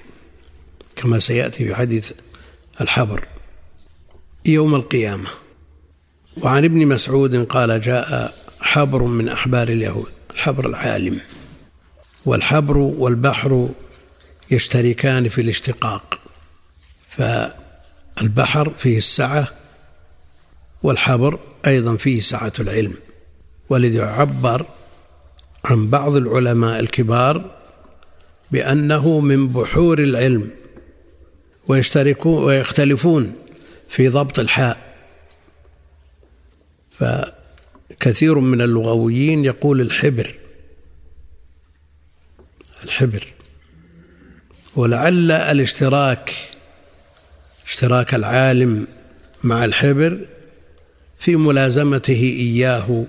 [0.96, 2.12] كما سيأتي في حديث
[2.82, 3.28] الحبر.
[4.46, 5.30] يوم القيامة.
[6.38, 8.41] وعن ابن مسعود قال جاء
[8.72, 11.20] حبر من أحبار اليهود الحبر العالم.
[12.26, 13.70] والحبر والبحر
[14.52, 16.20] يشتركان في الاشتقاق.
[17.08, 19.48] فالبحر فيه السعة
[20.84, 22.94] والحبر أيضا فيه سعة العلم.
[23.70, 24.66] ولذا يعبر
[25.66, 27.52] عن بعض العلماء الكبار
[28.52, 30.52] بأنه من بحور العلم
[31.68, 33.36] ويشتركون ويختلفون
[33.90, 34.78] في ضبط الحاء.
[38.02, 40.36] فكثير من اللغويين يقول الحبر.
[42.84, 43.24] الحبر.
[44.76, 46.34] ولعل الاشتراك
[47.66, 48.88] اشتراك العالم
[49.44, 50.26] مع الحبر
[51.20, 53.06] في ملازمته إياه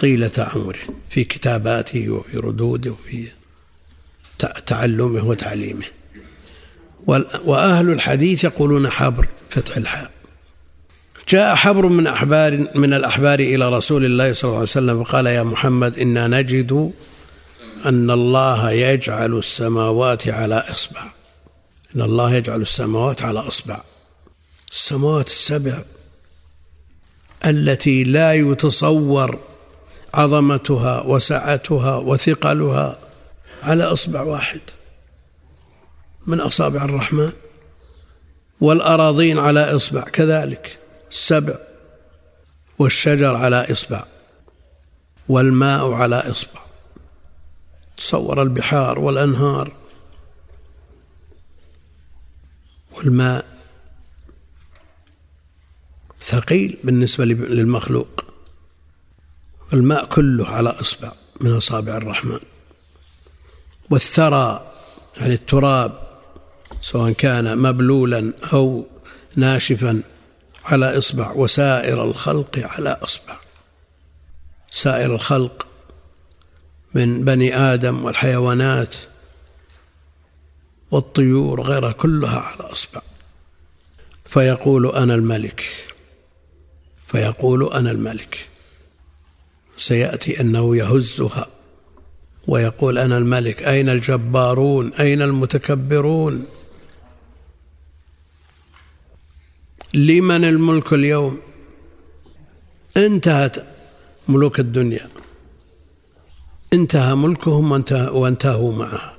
[0.00, 0.78] طيلة عمره
[1.10, 3.28] في كتاباته وفي ردوده وفي
[4.66, 5.86] تعلمه وتعليمه.
[7.44, 10.15] وأهل الحديث يقولون حبر فتح الحاء.
[11.28, 15.42] جاء حبر من أحبار من الأحبار إلى رسول الله صلى الله عليه وسلم فقال يا
[15.42, 16.92] محمد إنا نجد
[17.86, 21.02] أن الله يجعل السماوات على إصبع.
[21.96, 23.80] إن الله يجعل السماوات على إصبع.
[24.72, 25.82] السماوات السبع
[27.46, 29.38] التي لا يتصور
[30.14, 32.98] عظمتها وسعتها وثقلها
[33.62, 34.60] على إصبع واحد.
[36.26, 37.32] من أصابع الرحمن؟
[38.60, 40.85] والأراضين على إصبع كذلك.
[41.10, 41.58] السبع
[42.78, 44.04] والشجر على إصبع
[45.28, 46.60] والماء على إصبع.
[47.96, 49.72] تصور البحار والأنهار
[52.92, 53.46] والماء
[56.22, 58.24] ثقيل بالنسبة للمخلوق.
[59.72, 62.40] الماء كله على إصبع من أصابع الرحمن.
[63.90, 64.72] والثرى
[65.16, 65.92] يعني التراب
[66.80, 68.86] سواء كان مبلولا أو
[69.36, 70.02] ناشفا.
[70.66, 73.36] على إصبع وسائر الخلق على إصبع.
[74.70, 75.66] سائر الخلق
[76.94, 78.96] من بني آدم والحيوانات
[80.90, 83.00] والطيور غيرها كلها على إصبع.
[84.24, 85.64] فيقول أنا الملك
[87.06, 88.48] فيقول أنا الملك.
[89.76, 91.46] سيأتي أنه يهزها
[92.48, 96.46] ويقول أنا الملك أين الجبارون؟ أين المتكبرون؟
[99.96, 101.40] لمن الملك اليوم؟
[102.96, 103.56] انتهت
[104.28, 105.08] ملوك الدنيا.
[106.72, 109.16] انتهى ملكهم وانتهوا معه.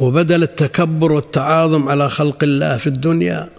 [0.00, 3.50] وبدل التكبر والتعاظم على خلق الله في الدنيا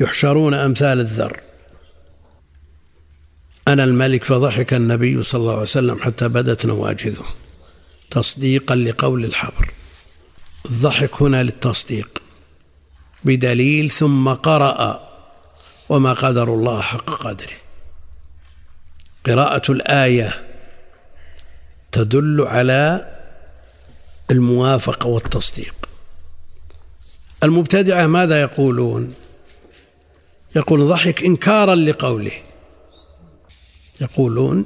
[0.00, 1.40] يحشرون أمثال الذر.
[3.68, 7.24] أنا الملك فضحك النبي صلى الله عليه وسلم حتى بدت نواجذه
[8.10, 9.70] تصديقا لقول الحبر.
[10.66, 12.23] الضحك هنا للتصديق.
[13.24, 15.08] بدليل ثم قرأ
[15.88, 17.56] وما قدر الله حق قدره.
[19.26, 20.44] قراءة الآية
[21.92, 23.10] تدل على
[24.30, 25.74] الموافقة والتصديق.
[27.42, 29.14] المبتدعة ماذا يقولون؟
[30.56, 32.32] يقول ضحك إنكارا لقوله.
[34.00, 34.64] يقولون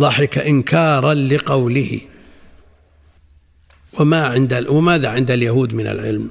[0.00, 2.00] ضحك إنكارا لقوله.
[3.92, 6.30] وما عند وماذا عند اليهود من العلم؟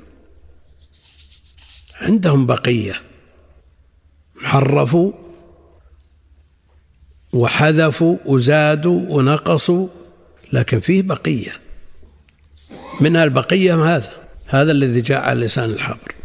[2.02, 3.02] عندهم بقية.
[4.42, 5.12] حرفوا
[7.34, 9.88] وحذفوا وزادوا ونقصوا
[10.54, 11.60] لكن فيه بقية.
[13.02, 14.12] منها البقية هذا؟
[14.48, 16.16] هذا الذي جاء على لسان الحبر.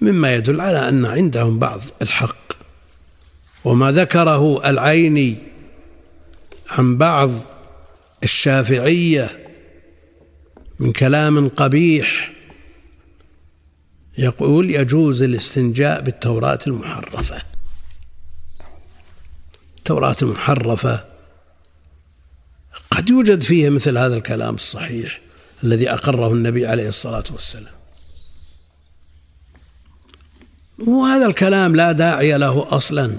[0.00, 2.52] مما يدل على أن عندهم بعض الحق.
[3.64, 5.38] وما ذكره العيني
[6.68, 7.30] عن بعض
[8.22, 9.30] الشافعية
[10.78, 12.35] من كلام قبيح
[14.18, 17.42] يقول يجوز الاستنجاء بالتوراة المحرفة.
[19.78, 21.04] التوراة المحرفة
[22.90, 25.20] قد يوجد فيها مثل هذا الكلام الصحيح
[25.64, 27.74] الذي أقره النبي عليه الصلاة والسلام.
[30.78, 33.18] وهذا الكلام لا داعي له أصلا.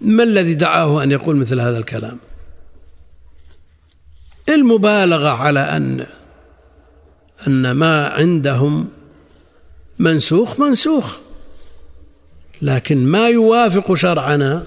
[0.00, 2.18] ما الذي دعاه أن يقول مثل هذا الكلام؟
[4.48, 6.06] المبالغة على أن
[7.46, 8.88] أن ما عندهم
[9.98, 11.16] منسوخ منسوخ
[12.62, 14.66] لكن ما يوافق شرعنا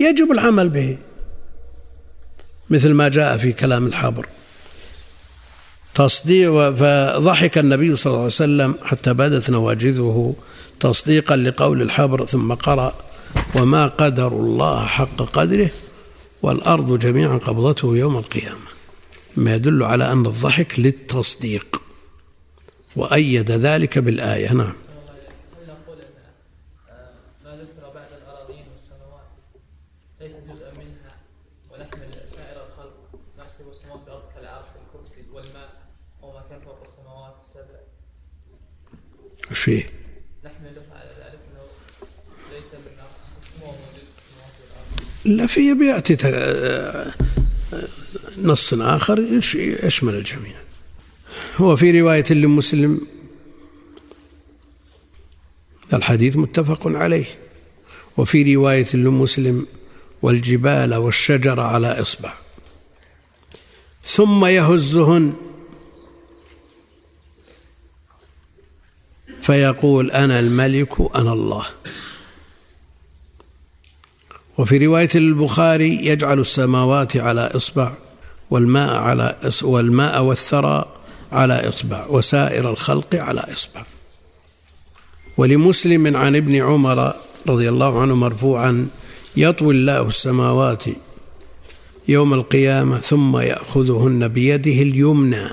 [0.00, 0.98] يجب العمل به
[2.70, 4.26] مثل ما جاء في كلام الحبر
[5.94, 10.34] تصديق فضحك النبي صلى الله عليه وسلم حتى بدت نواجذه
[10.80, 12.94] تصديقا لقول الحبر ثم قرأ
[13.54, 15.70] وما قدر الله حق قدره
[16.42, 18.71] والأرض جميعا قبضته يوم القيامة.
[19.36, 21.82] ما يدل على أن الضحك للتصديق.
[22.96, 24.52] وأيد ذلك بالآية.
[24.52, 24.74] نعم.
[39.50, 39.86] وش فيه؟
[45.24, 46.16] لا في بياتي
[48.42, 49.18] نص آخر
[49.84, 50.54] يشمل الجميع؟
[51.56, 53.00] هو في رواية لمسلم
[55.92, 57.26] الحديث متفق عليه
[58.16, 59.66] وفي رواية لمسلم
[60.22, 62.32] والجبال والشجر على إصبع.
[64.04, 65.34] ثم يهزهن.
[69.42, 71.66] فيقول أنا الملك أنا الله.
[74.58, 77.94] وفي رواية البخاري يجعل السماوات على إصبع.
[78.52, 80.86] والماء على والماء والثرى
[81.32, 83.84] على إصبع وسائر الخلق على إصبع.
[85.36, 87.14] ولمسلم عن ابن عمر
[87.48, 88.88] رضي الله عنه مرفوعا
[89.36, 90.84] يطوي الله السماوات
[92.08, 95.48] يوم القيامة ثم يأخذهن بيده اليمنى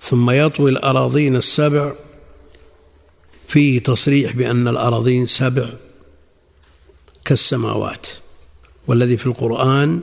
[0.00, 1.92] ثم يطوي الأراضين السبع.
[3.48, 5.68] فيه تصريح بأن الأراضين سبع
[7.24, 8.06] كالسماوات
[8.86, 10.00] والذي في القرآن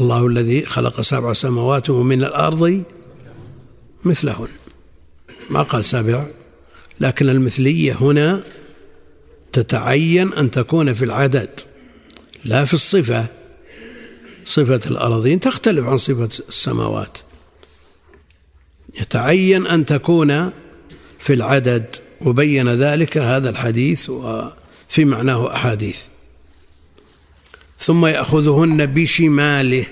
[0.00, 2.82] الله الذي خلق سبع سماوات ومن الأرض
[4.04, 4.48] مثلهن.
[5.50, 6.26] ما قال سبع
[7.00, 8.44] لكن المثلية هنا
[9.52, 11.60] تتعين أن تكون في العدد
[12.44, 13.26] لا في الصفة.
[14.44, 17.18] صفة الأراضين تختلف عن صفة السماوات.
[19.00, 20.50] يتعين أن تكون
[21.18, 26.02] في العدد وبين ذلك هذا الحديث وفي معناه أحاديث.
[27.78, 29.86] ثم يأخذهن بشماله.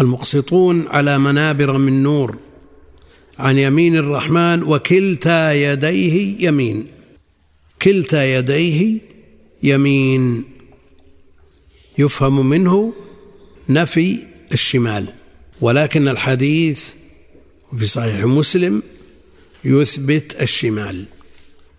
[0.00, 2.38] المقسطون على منابر من نور.
[3.38, 6.86] عن يمين الرحمن وكلتا يديه يمين.
[7.82, 8.98] كلتا يديه
[9.62, 10.44] يمين.
[11.98, 12.94] يفهم منه
[13.68, 14.18] نفي
[14.52, 15.06] الشمال.
[15.60, 16.94] ولكن الحديث
[17.78, 18.82] في صحيح مسلم
[19.64, 21.04] يثبت الشمال.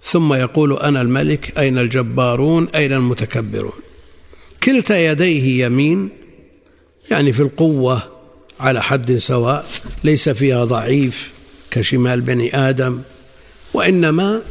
[0.04, 3.74] ثم يقول أنا الملك أين الجبارون؟ أين المتكبرون؟
[4.64, 6.10] كلتا يديه يمين
[7.12, 8.04] يعني في القوة
[8.60, 9.66] على حد سواء
[10.04, 11.32] ليس فيها ضعيف
[11.72, 13.02] كشمال بني آدم
[13.74, 14.42] وإنما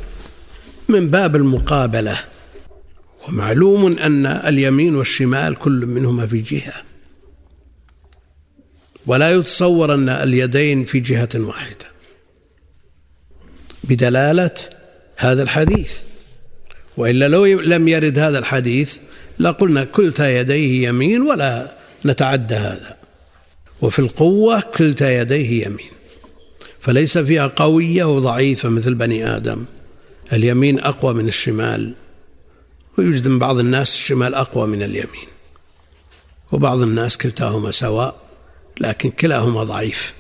[0.89, 2.19] من باب المقابلة.
[3.29, 6.83] ومعلوم أن اليمين والشمال كل منهما في جهة.
[9.07, 11.87] ولا يتصور أن اليدين في جهة واحدة.
[13.85, 14.55] بدلالة
[15.23, 15.99] هذا الحديث.
[16.97, 18.99] وإلا لو لم يرد هذا الحديث
[19.39, 21.73] لقلنا كلتا يديه يمين ولا
[22.05, 22.97] نتعدى هذا.
[23.83, 25.91] وفي القوة كلتا يديه يمين.
[26.81, 29.65] فليس فيها قوية وضعيفة مثل بني آدم.
[30.33, 31.95] اليمين أقوى من الشمال.
[32.99, 35.29] ويوجد من بعض الناس الشمال أقوى من اليمين.
[36.53, 38.17] وبعض الناس كلتاهما سواء
[38.81, 40.15] لكن كلاهما ضعيف.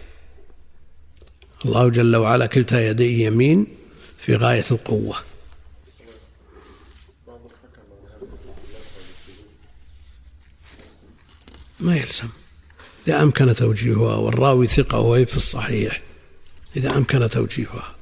[1.64, 3.66] الله جل وعلا كلتا يديه يمين
[4.22, 5.16] في غاية القوة.
[11.80, 12.28] ما يلزم.
[13.06, 16.02] إذا أمكن توجيهها والراوي ثقة وهي في الصحيح
[16.76, 17.96] إذا أمكن توجيهها.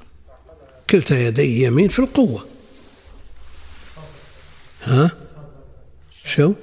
[0.91, 2.47] كلتا يديه يمين في القوة.
[4.83, 5.11] ها؟
[6.25, 6.55] شو؟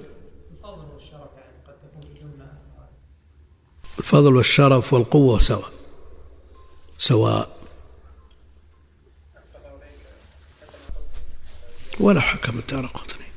[4.00, 5.72] الفضل والشرف والقوة سواء.
[6.98, 7.57] سواء
[12.00, 13.28] ولا حكم الدار قطني.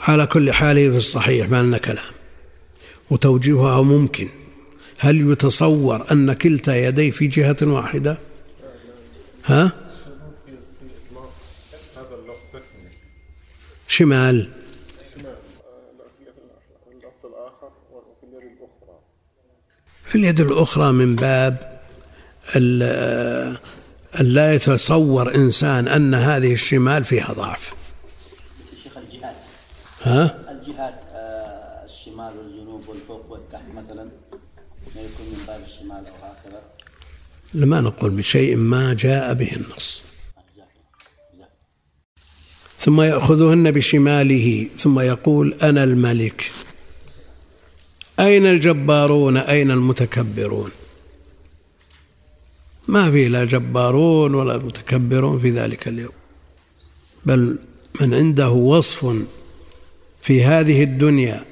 [0.00, 2.12] على كل حال في الصحيح ما لنا كلام
[3.10, 4.28] وتوجيهها ممكن.
[4.98, 8.18] هل يتصور أن كلتا يديه في جهة واحدة؟
[9.44, 9.72] ها؟
[13.88, 14.50] شمال.
[20.06, 21.80] في اليد الأخرى من باب
[24.20, 27.72] أن لا يتصور إنسان أن هذه الشمال فيها ضعف.
[28.82, 29.34] شيخ الجهاد.
[30.02, 34.04] ها؟ الجهاد آه، الشمال والجنوب والفوق والتحت مثلا
[34.94, 36.62] ما يكون من باب الشمال أو هكذا
[37.54, 40.02] لما نقول بشيء ما جاء به النص.
[42.78, 46.50] ثم يأخذهن بشماله ثم يقول أنا الملك.
[48.20, 50.70] أين الجبارون؟ أين المتكبرون؟
[52.88, 56.12] ما في لا جبارون ولا متكبرون في ذلك اليوم.
[57.26, 57.58] بل
[58.00, 59.16] من عنده وصف
[60.22, 61.44] في هذه الدنيا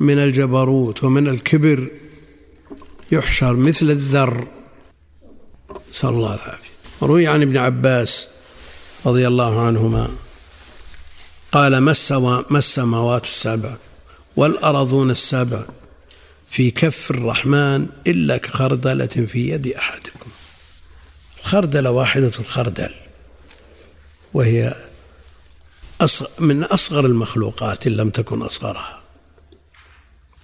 [0.00, 1.88] من الجبروت ومن الكبر
[3.12, 4.46] يحشر مثل الذر.
[5.90, 6.74] نسأل الله العافية.
[7.02, 8.28] روي عن ابن عباس
[9.06, 10.08] رضي الله عنهما
[11.52, 13.76] قال ما السماوات السبع
[14.36, 15.64] والأرضون السبع
[16.54, 20.30] في كف الرحمن إلا كخردلة في يد أحدكم.
[21.40, 22.90] الخردلة واحدة الخردل
[24.34, 24.74] وهي
[26.38, 29.00] من أصغر المخلوقات إن لم تكن أصغرها.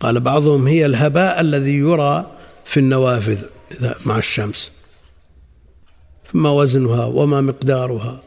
[0.01, 3.45] قال بعضهم هي الهباء الذي يرى في النوافذ
[4.05, 4.73] مع الشمس
[6.35, 8.23] ما وزنها وما مقدارها.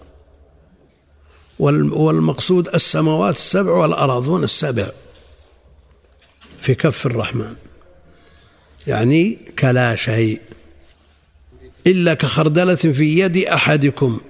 [1.59, 4.89] والمقصود السماوات السبع والأراضون السبع
[6.61, 7.55] في كف الرحمن.
[8.88, 10.41] يعني كلا شيء.
[11.88, 14.21] إلا كخردلة في يد أحدكم.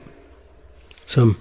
[1.08, 1.34] سم.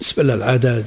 [0.00, 0.86] بالنسبة للعدد.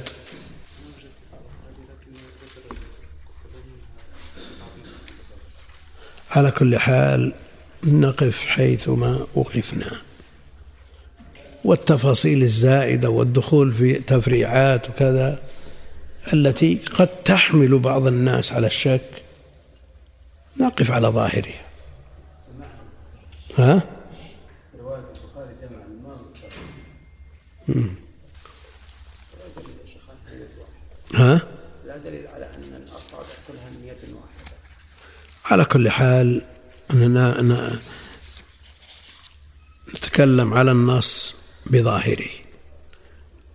[6.30, 7.32] على كل حال
[7.84, 10.07] نقف حيثما وقفنا.
[11.68, 15.42] والتفاصيل الزائدة والدخول في تفريعات وكذا
[16.32, 19.10] التي قد تحمل بعض الناس على الشك
[20.60, 21.62] نقف على ظاهرها
[23.58, 23.82] ها؟
[31.14, 31.42] ها؟
[31.86, 34.52] لا دليل على أن الأصابع كلها نية واحدة
[35.44, 36.42] على كل حال
[36.90, 37.78] أننا
[39.94, 41.37] نتكلم على النص
[41.70, 42.30] بظاهره.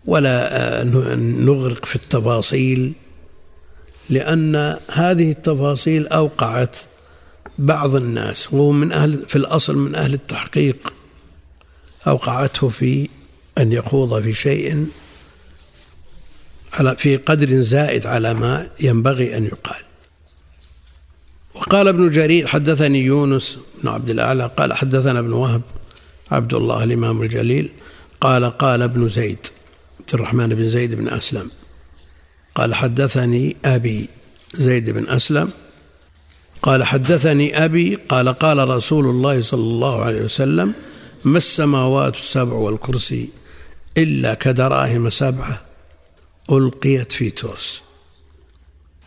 [0.05, 0.83] ولا
[1.15, 2.93] نغرق في التفاصيل
[4.09, 6.75] لأن هذه التفاصيل أوقعت
[7.57, 10.93] بعض الناس وهو من أهل في الأصل من أهل التحقيق
[12.07, 13.09] أوقعته في
[13.57, 14.87] أن يخوض في شيء
[16.73, 19.81] على في قدر زائد على ما ينبغي أن يقال.
[21.53, 25.61] وقال ابن جرير حدثني يونس بن عبد الأعلى قال حدثنا ابن وهب
[26.31, 27.71] عبد الله الإمام الجليل
[28.23, 29.47] قال قال ابن زيد
[29.99, 31.51] عبد الرحمن بن زيد بن أسلم.
[32.55, 34.09] قال حدثني أبي
[34.53, 35.49] زيد بن أسلم.
[36.61, 40.73] قال حدثني أبي قال قال رسول الله صلى الله عليه وسلم
[41.23, 43.29] ما السماوات السبع والكرسي
[43.97, 45.61] إلا كدراهم سبعة
[46.51, 47.81] ألقيت في ترس.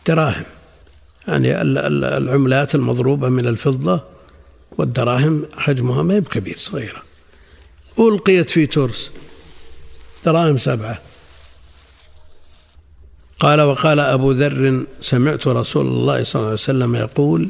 [0.07, 0.45] دراهم
[1.27, 4.03] يعني العملات المضروبة من الفضة
[4.77, 7.06] والدراهم حجمها ما هي بكبير صغيرة.
[7.99, 9.11] ألقيت في ترس.
[10.25, 11.01] دراهم سبعة.
[13.39, 17.49] قال وقال أبو ذر سمعت رسول الله صلى الله عليه وسلم يقول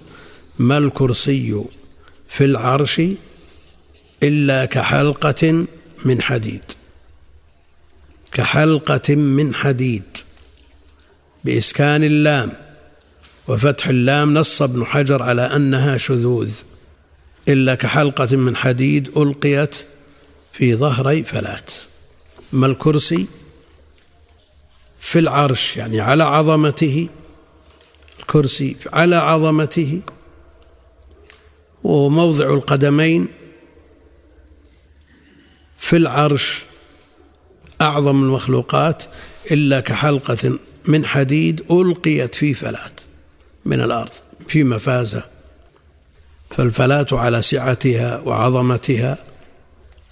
[0.60, 1.64] ما الكرسي
[2.30, 3.02] في العرش
[4.24, 5.66] إلا كحلقة
[6.06, 6.64] من حديد.
[8.32, 10.04] كحلقة من حديد.
[11.44, 12.52] بإسكان اللام.
[13.48, 16.52] وفتح اللام نص ابن حجر على أنها شذوذ.
[17.48, 19.76] إلا كحلقة من حديد ألقيت
[20.58, 21.72] في ظهري فلات.
[22.54, 23.28] ما الكرسي؟
[25.00, 27.10] في العرش يعني على عظمته.
[28.20, 30.02] الكرسي على عظمته.
[31.84, 33.28] وموضع القدمين.
[35.78, 36.64] في العرش
[37.82, 39.04] أعظم المخلوقات
[39.52, 43.02] إلا كحلقة من حديد ألقيت في فلات
[43.66, 44.12] من الأرض
[44.48, 45.24] في مفازة.
[46.50, 49.27] فالفلاة على سعتها وعظمتها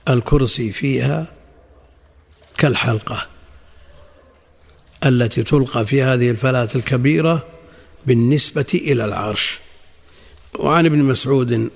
[0.09, 1.27] الكرسي فيها
[2.57, 3.27] كالحلقة
[5.05, 7.45] التي تلقى في هذه الفلاة الكبيرة
[8.05, 9.59] بالنسبة إلى العرش.
[10.59, 11.69] وعن ابن مسعود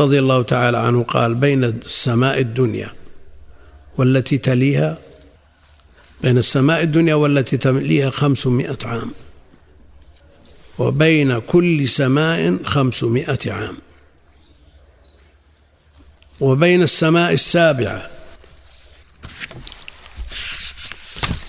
[0.00, 2.90] رضي الله تعالى عنه قال بين السماء الدنيا
[3.98, 4.98] والتي تليها
[6.22, 9.10] بين السماء الدنيا والتي تليها خمسمائة عام
[10.78, 13.76] وبين كل سماء خمسمائة عام.
[16.40, 18.10] وبين السماء السابعة.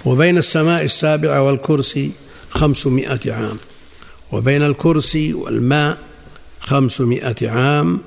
[0.06, 2.12] وبين السماء السابعة والكرسي
[2.50, 3.58] خمسمائة عام.
[4.32, 5.98] وبين الكرسي والماء
[6.60, 8.02] خمسمائة عام.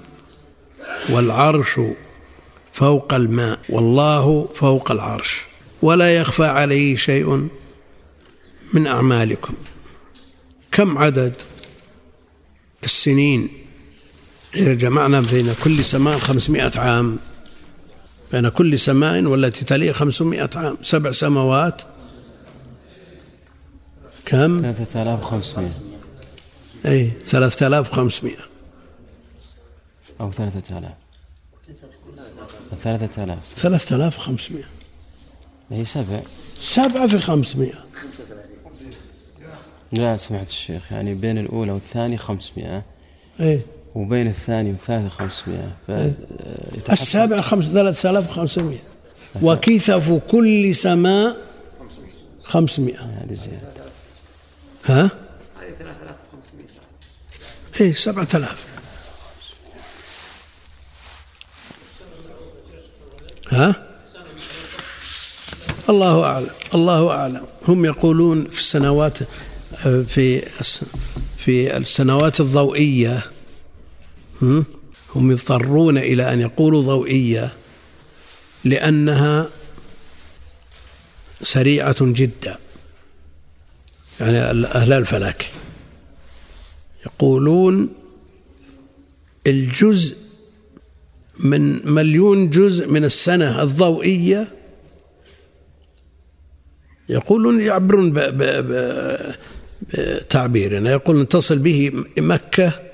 [1.10, 1.80] والعرش
[2.72, 3.58] فوق الماء.
[3.68, 5.40] والله فوق العرش.
[5.82, 7.48] ولا يخفى عليه شيء
[8.72, 9.54] من أعمالكم.
[10.72, 11.34] كم عدد
[12.84, 13.48] السنين
[14.54, 17.18] إذا جمعنا بين كل سماء خمسمائة عام
[18.32, 21.82] بين كل سماء والتي تليها خمسمائة عام سبع سماوات.
[24.26, 25.70] كم؟ 3500
[26.86, 28.36] أي ثلاثة آلاف وخمسمائة.
[30.20, 30.92] أو 3000
[32.82, 34.18] 3000 ثلاثة آلاف.
[34.18, 34.64] وخمسمائة.
[35.70, 36.22] هي سبع.
[36.60, 37.84] سبعة في خمسمائة.
[39.92, 42.84] لا سمعت الشيخ يعني بين الأولى والثانية 500
[43.40, 43.60] أي
[43.98, 48.78] وبين الثاني والثالث 500 فيتحسن السابعة خمس ثلاثة آلاف وخمسمائة
[49.42, 51.36] وكثف كل سماء
[52.44, 53.68] خمسمائة هذه زيادة.
[54.84, 55.10] ها؟
[57.80, 58.66] إيه سبعة آلاف.
[63.48, 63.74] ها؟
[65.88, 67.46] الله أعلم الله أعلم.
[67.68, 69.18] هم يقولون في السنوات
[70.06, 70.40] في
[71.36, 73.24] في السنوات الضوئية
[74.42, 74.64] هم؟
[75.16, 77.52] يضطرون إلى أن يقولوا ضوئية
[78.64, 79.48] لأنها
[81.42, 82.56] سريعة جدا
[84.20, 85.50] يعني أهل الفلك
[87.06, 87.92] يقولون
[89.46, 90.16] الجزء
[91.38, 94.48] من مليون جزء من السنة الضوئية
[97.08, 98.12] يقولون يعبرون
[99.92, 102.87] بتعبيرنا يقولون تصل به مكة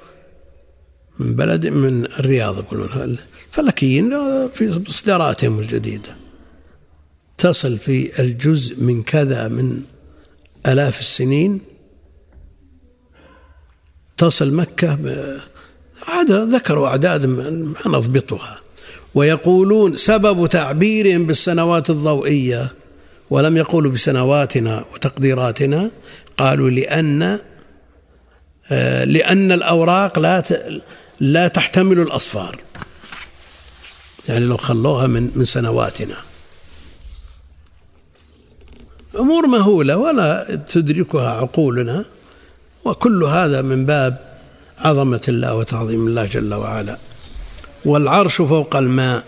[1.19, 3.19] من بلد من الرياض يقولون.
[3.53, 4.11] الفلكيين
[4.49, 6.17] في إصداراتهم الجديدة.
[7.39, 9.83] تصل في الجزء من كذا من
[10.67, 11.61] آلاف السنين.
[14.17, 14.99] تصل مكة
[16.09, 18.61] عاد ذكروا أعداد ما نضبطها.
[19.15, 22.73] ويقولون سبب تعبيرهم بالسنوات الضوئية
[23.31, 25.91] ولم يقولوا بسنواتنا وتقديراتنا.
[26.39, 27.39] قالوا لأن
[28.71, 30.43] آه، لأن الأوراق لا
[31.21, 32.61] لا تحتمل الأصفار.
[34.29, 36.17] يعني لو خلوها من من سنواتنا.
[39.19, 42.05] أمور مهولة ولا تدركها عقولنا.
[42.85, 44.39] وكل هذا من باب
[44.79, 46.99] عظمة الله وتعظيم الله جل وعلا.
[47.85, 49.25] والعرش فوق الماء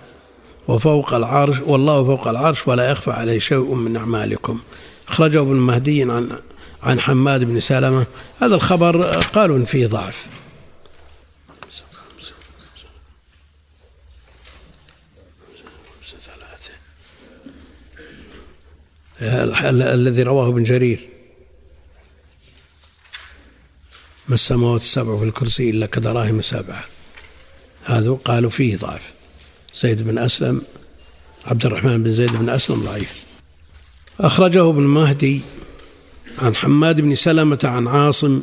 [0.69, 4.61] وفوق العرش والله فوق العرش ولا يخفى عليه شيء من أعمالكم.
[5.09, 6.39] أخرجه ابن مهدي عن
[6.83, 8.07] عن حماد بن سلمة.
[8.41, 10.27] هذا الخبر قالوا فيه ضعف.
[19.23, 21.09] الذي رواه ابن جرير.
[24.29, 26.85] ما السماوات السبع في الكرسي إلا كدراهم سبعة.
[27.85, 29.13] هذا قالوا فيه ضعف.
[29.75, 30.63] زيد بن أسلم
[31.47, 33.27] عبد الرحمن بن زيد بن أسلم ضعيف.
[34.21, 35.41] أخرجه ابن مهدي
[36.39, 38.43] عن حماد بن سلمة عن عاصم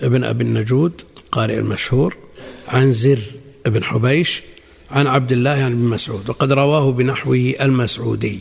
[0.00, 1.02] ابن أبي النجود
[1.32, 2.16] قارئ المشهور
[2.68, 3.20] عن زر
[3.66, 4.42] بن حبيش
[4.90, 8.40] عن عبد الله عن ابن مسعود وقد رواه بنحوه المسعودي.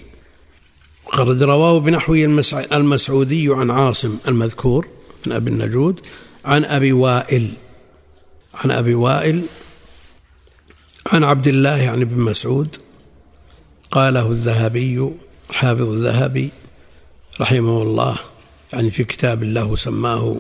[1.08, 1.80] وقد رواه
[2.26, 4.88] المسع- المسعودي عن عاصم المذكور
[5.26, 6.00] من أبي النجود
[6.46, 7.50] عن أبي وائل
[8.54, 9.42] عن أبي وائل
[11.08, 12.76] عن عبد الله عن ابن مسعود
[13.92, 15.10] قاله الذهبي
[15.52, 16.50] حافظ الذهبي
[17.42, 18.18] رحمه الله
[18.74, 20.38] يعني في كتاب له سماه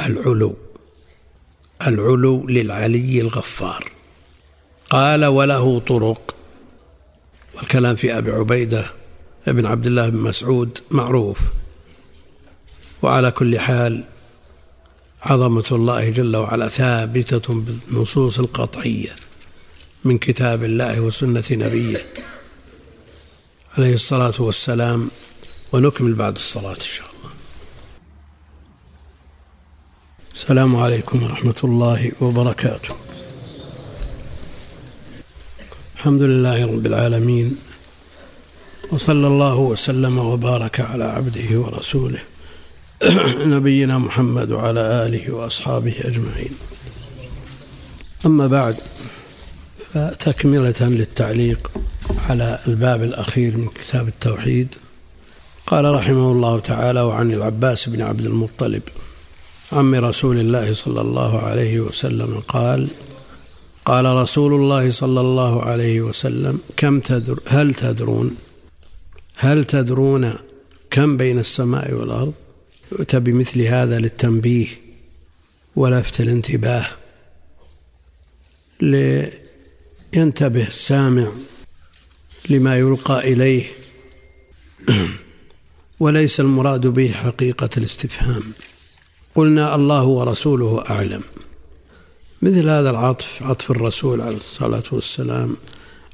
[0.00, 0.54] العلو
[1.86, 3.90] العلو للعلي الغفار.
[4.90, 6.34] قال وله طرق.
[7.56, 8.86] والكلام في أبي عبيدة
[9.48, 11.38] ابن عبد الله بن مسعود معروف.
[13.02, 14.04] وعلى كل حال
[15.22, 19.16] عظمة الله جل وعلا ثابتة بالنصوص القطعية
[20.04, 22.06] من كتاب الله وسنة نبيه
[23.78, 25.10] عليه الصلاة والسلام.
[25.72, 27.30] ونكمل بعد الصلاة إن شاء الله.
[30.34, 32.94] السلام عليكم ورحمة الله وبركاته.
[35.96, 37.56] الحمد لله رب العالمين.
[38.92, 42.18] وصلى الله وسلم وبارك على عبده ورسوله
[43.54, 46.50] نبينا محمد وعلى آله وأصحابه أجمعين.
[48.26, 48.76] أما بعد
[49.92, 51.70] فتكملة للتعليق
[52.28, 54.68] على الباب الأخير من كتاب التوحيد
[55.66, 58.82] قال رحمه الله تعالى وعن العباس بن عبد المطلب
[59.72, 62.88] عم رسول الله صلى الله عليه وسلم قال
[63.84, 68.36] قال رسول الله صلى الله عليه وسلم كم تدر هل تدرون
[69.42, 70.34] هل تدرون
[70.90, 72.34] كم بين السماء والأرض؟
[72.92, 74.66] يؤتى بمثل هذا للتنبيه
[75.76, 76.86] ولفت الانتباه.
[78.80, 81.32] لينتبه السامع
[82.50, 83.64] لما يلقى إليه.
[86.00, 88.42] وليس المراد به حقيقة الاستفهام.
[89.34, 91.22] قلنا الله ورسوله أعلم.
[92.42, 95.56] مثل هذا العطف عطف الرسول عليه الصلاة والسلام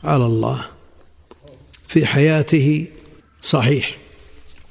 [0.04, 0.66] على الله.
[1.88, 2.88] في حياته
[3.46, 3.96] صحيح.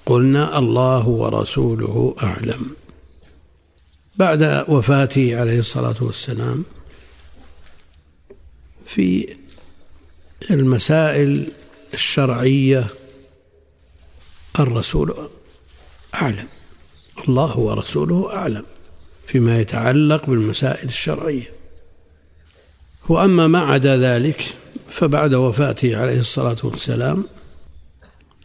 [0.06, 2.76] قلنا الله ورسوله أعلم.
[4.16, 6.64] بعد وفاته عليه الصلاة والسلام
[8.86, 9.36] في
[10.52, 11.52] المسائل
[11.94, 12.88] الشرعية
[14.60, 15.30] الرسول
[16.16, 16.48] أعلم.
[17.28, 18.66] الله ورسوله أعلم
[19.28, 21.50] فيما يتعلق بالمسائل الشرعية.
[23.10, 24.56] وأما ما عدا ذلك
[24.90, 27.26] فبعد وفاته عليه الصلاة والسلام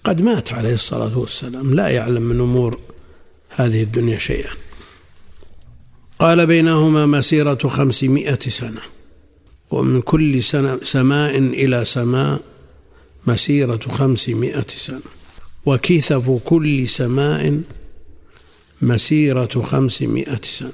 [0.04, 2.80] قد مات عليه الصلاة والسلام لا يعلم من أمور
[3.50, 4.50] هذه الدنيا شيئا.
[6.18, 8.80] قال بينهما مسيرة خمسمائة سنة
[9.70, 12.40] ومن كل سنة سماء إلى سماء
[13.26, 15.00] مسيرة خمسمائة سنة.
[15.66, 17.60] وكثف كل سماء
[18.82, 20.72] مسيرة خمسمائة سنة.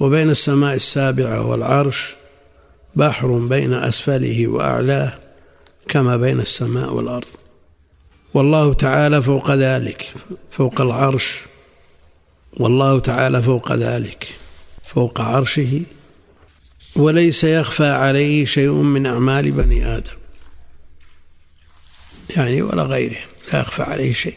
[0.00, 2.14] وبين السماء السابعة والعرش
[2.96, 5.18] بحر بين أسفله وأعلاه
[5.88, 7.41] كما بين السماء والأرض.
[8.34, 10.12] والله تعالى فوق ذلك
[10.50, 11.38] فوق العرش.
[12.56, 14.28] والله تعالى فوق ذلك
[14.84, 15.82] فوق عرشه.
[16.96, 20.16] وليس يخفى عليه شيء من أعمال بني آدم.
[22.36, 23.20] يعني ولا غيره
[23.52, 24.36] لا يخفى عليه شيء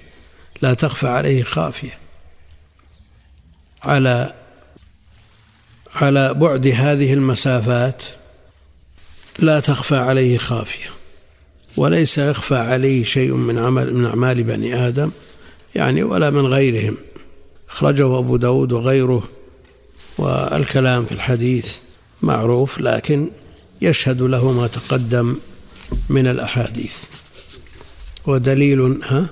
[0.62, 1.98] لا تخفى عليه خافية.
[3.84, 4.34] على
[5.96, 8.04] على بعد هذه المسافات
[9.40, 10.90] لا تخفى عليه خافية.
[11.78, 15.12] وليس يخفى عليه شيء من عمل من أعمال بني آدم
[15.76, 16.98] يعني ولا من غيرهم.
[17.70, 19.24] أخرجه أبو داود وغيره
[20.18, 21.78] والكلام في الحديث
[22.22, 23.30] معروف لكن
[23.82, 25.36] يشهد له ما تقدم
[26.10, 26.98] من الأحاديث.
[28.26, 29.30] ودليل ها؟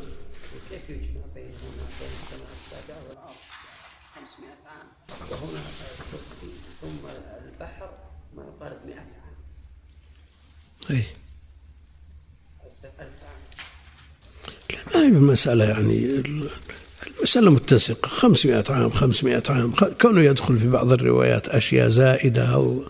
[10.91, 11.04] أي
[14.94, 16.24] ما هي المسألة يعني
[17.18, 18.08] المسألة متسقة.
[18.08, 19.74] 500 عام 500 عام.
[20.02, 22.84] كونه يدخل في بعض الروايات أشياء زائدة أو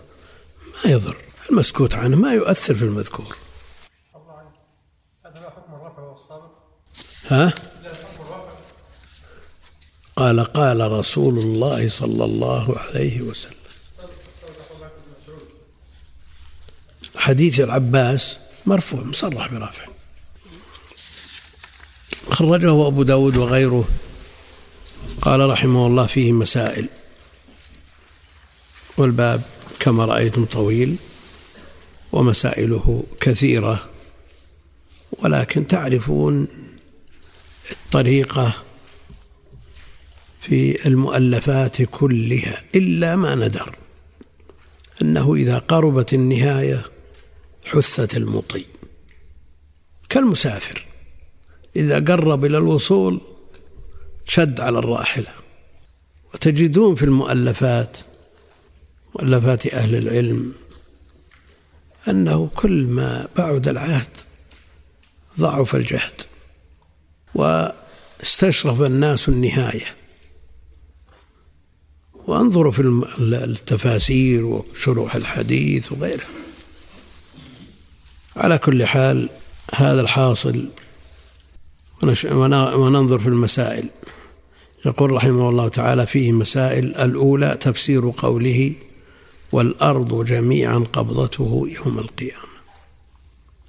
[0.84, 1.16] ما يضر.
[1.50, 3.36] المسكوت عنه ما يؤثر في المذكور.
[7.28, 7.52] ها؟
[10.16, 13.54] قال قال رسول الله صلى الله عليه وسلم.
[17.16, 18.36] حديث العباس
[18.66, 19.84] مرفوع مصرح برفع
[22.30, 23.84] خرجه أبو داود وغيره.
[25.22, 26.88] قال رحمه الله فيه مسائل.
[28.96, 29.42] والباب
[29.80, 30.96] كما رأيتم طويل
[32.12, 33.90] ومسائله كثيرة.
[35.12, 36.48] ولكن تعرفون
[37.70, 38.52] الطريقة
[40.40, 43.76] في المؤلفات كلها إلا ما ندر
[45.02, 46.84] أنه إذا قربت النهاية
[47.64, 48.64] حثت المطي.
[50.08, 50.93] كالمسافر.
[51.76, 53.20] إذا قرب إلى الوصول
[54.26, 55.32] شد على الراحلة.
[56.34, 57.96] وتجدون في المؤلفات
[59.14, 60.52] مؤلفات أهل العلم
[62.08, 64.10] أنه كل ما بعد العهد
[65.40, 66.22] ضعف الجهد
[67.34, 69.94] واستشرف الناس النهاية.
[72.26, 72.82] وانظروا في
[73.20, 76.24] التفاسير وشروح الحديث وغيره
[78.36, 79.28] على كل حال
[79.74, 80.68] هذا الحاصل
[82.76, 83.88] وننظر في المسائل.
[84.86, 88.72] يقول رحمه الله تعالى فيه مسائل الأولى تفسير قوله
[89.52, 92.54] والأرض جميعا قبضته يوم القيامة.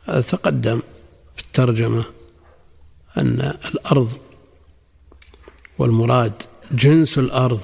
[0.06, 0.80] هذا تقدم
[1.36, 2.06] في الترجمة
[3.18, 4.12] أن الأرض
[5.78, 7.62] والمراد جنس الأرض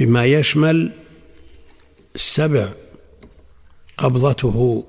[0.00, 0.92] بما يشمل
[2.14, 2.72] السبع
[3.96, 4.84] قبضته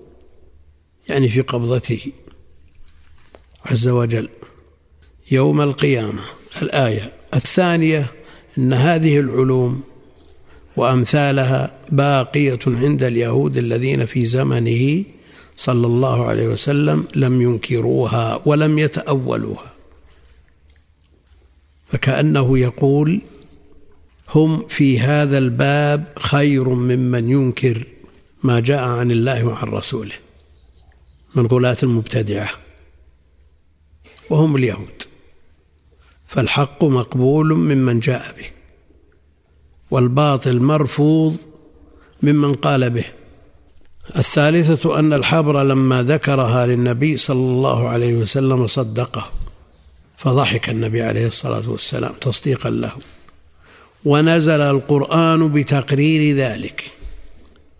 [1.09, 2.11] يعني في قبضته.
[3.65, 4.29] عز وجل
[5.31, 6.21] يوم القيامة.
[6.61, 8.11] الآية الثانية
[8.57, 9.83] أن هذه العلوم
[10.77, 15.03] وأمثالها باقية عند اليهود الذين في زمنه
[15.57, 19.73] صلى الله عليه وسلم لم ينكروها ولم يتأولوها.
[21.91, 23.21] فكأنه يقول
[24.29, 27.87] هم في هذا الباب خير ممن ينكر
[28.43, 30.15] ما جاء عن الله وعن رسوله.
[31.35, 32.64] من غلاة المبتدعة.
[34.29, 35.03] وهم اليهود.
[36.27, 38.45] فالحق مقبول ممن جاء به
[39.91, 41.37] والباطل مرفوض
[42.23, 43.05] ممن قال به.
[44.17, 49.31] الثالثة أن الحبر لما ذكرها للنبي صلى الله عليه وسلم صدقه
[50.17, 52.91] فضحك النبي عليه الصلاة والسلام تصديقا له.
[54.05, 56.91] ونزل القرآن بتقرير ذلك.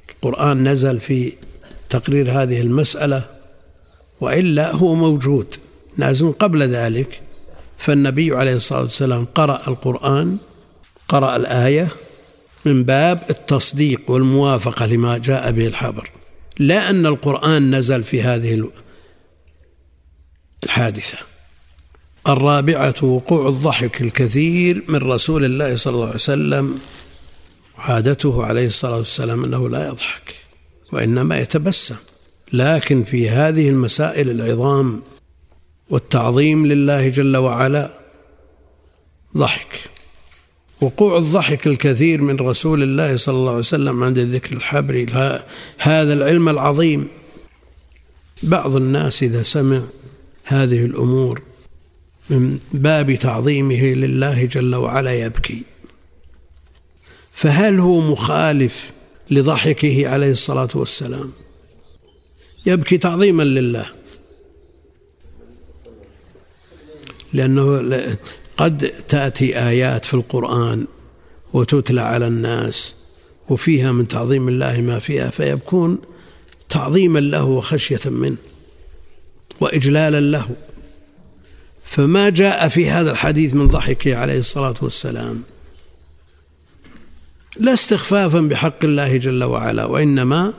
[0.10, 1.34] القرآن نزل في
[1.90, 3.24] تقرير هذه المسألة
[4.22, 5.56] وإلا هو موجود.
[5.98, 7.22] نازل قبل ذلك
[7.78, 10.38] فالنبي عليه الصلاة والسلام قرأ القرآن
[11.10, 11.88] قرأ الآية
[12.66, 16.10] من باب التصديق والموافقة لما جاء به الحبر.
[16.60, 18.70] لا أن القرآن نزل في هذه
[20.64, 21.18] الحادثة.
[22.28, 26.80] الرابعة وقوع الضحك الكثير من رسول الله صلى الله عليه وسلم
[27.78, 30.36] عادته عليه الصلاة والسلام أنه لا يضحك
[30.94, 31.96] وإنما يتبسم.
[32.54, 35.02] لكن في هذه المسائل العظام
[35.90, 38.00] والتعظيم لله جل وعلا
[39.38, 39.80] ضحك.
[40.82, 45.06] وقوع الضحك الكثير من رسول الله صلى الله عليه وسلم عند ذكر الحبر
[45.78, 47.08] هذا العلم العظيم.
[48.44, 49.82] بعض الناس إذا سمع
[50.44, 51.42] هذه الأمور
[52.30, 55.64] من باب تعظيمه لله جل وعلا يبكي.
[57.32, 58.92] فهل هو مخالف
[59.30, 61.32] لضحكه عليه الصلاة والسلام؟
[62.66, 63.86] يبكي تعظيما لله.
[67.36, 68.18] لأنه
[68.58, 70.88] قد تأتي آيات في القرآن
[71.54, 72.96] وتتلى على الناس
[73.50, 76.02] وفيها من تعظيم الله ما فيها فيكون
[76.70, 78.38] تعظيما له وخشية منه
[79.62, 80.50] وإجلالا له.
[81.84, 85.44] فما جاء في هذا الحديث من ضحكه عليه الصلاة والسلام.
[87.60, 90.54] لا استخفافا بحق الله جل وعلا وإنما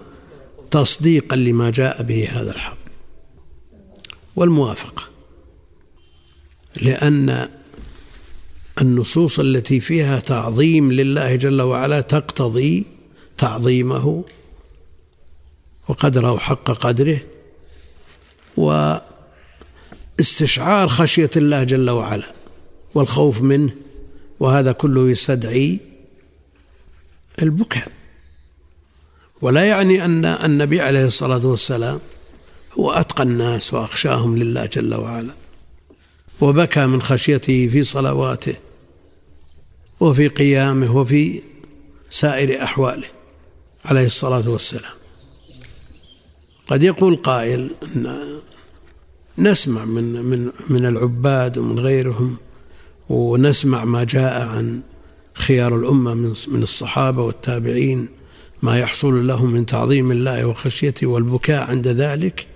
[0.70, 2.78] تصديقا لما جاء به هذا الحق.
[4.36, 5.15] والموافقة.
[6.82, 7.48] لأن
[8.80, 12.84] النصوص التي فيها تعظيم لله جل وعلا تقتضي
[13.38, 14.24] تعظيمه
[15.88, 17.18] وقدره حق قدره
[20.18, 22.32] واستشعار خشية الله جل وعلا
[22.94, 23.72] والخوف منه
[24.40, 25.78] وهذا كله يستدعي
[27.42, 27.88] البكاء.
[29.42, 32.00] ولا يعني أن النبي عليه الصلاة والسلام
[32.78, 35.32] هو أتقى الناس وأخشاهم لله جل وعلا.
[36.40, 38.54] وبكى من خشيته في صلواته
[40.00, 41.42] وفي قيامه وفي
[42.10, 43.08] سائر أحواله
[43.84, 44.92] عليه الصلاة والسلام.
[46.66, 48.26] قد يقول قائل أن
[49.38, 52.36] نسمع من من من العباد ومن غيرهم
[53.08, 54.80] ونسمع ما جاء عن
[55.34, 58.08] خيار الأمة من من الصحابة والتابعين
[58.62, 62.46] ما يحصل لهم من تعظيم الله وخشيته والبكاء عند ذلك.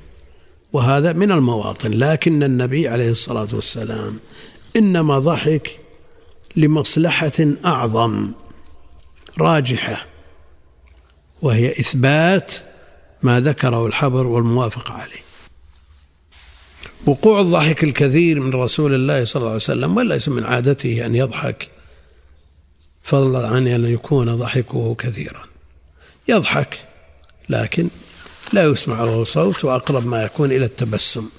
[0.73, 1.91] وهذا من المواطن.
[1.91, 4.21] لكن النبي عليه الصلاة والسلام
[4.77, 5.79] إنما ضحك
[6.57, 7.33] لمصلحة
[7.65, 8.33] أعظم
[9.39, 10.07] راجحة
[11.43, 12.55] وهي إثبات
[13.23, 15.21] ما ذكره الحبر والموافقة عليه.
[17.07, 21.69] وقوع الضحك الكثير من رسول الله صلى الله عليه وسلم وليس من عادته أن يضحك
[23.03, 25.45] فضلا عن أن يكون ضحكه كثيرا.
[26.29, 26.79] يضحك
[27.49, 27.89] لكن
[28.53, 31.31] لا يسمع له صوت وأقرب ما يكون إلى التبسم.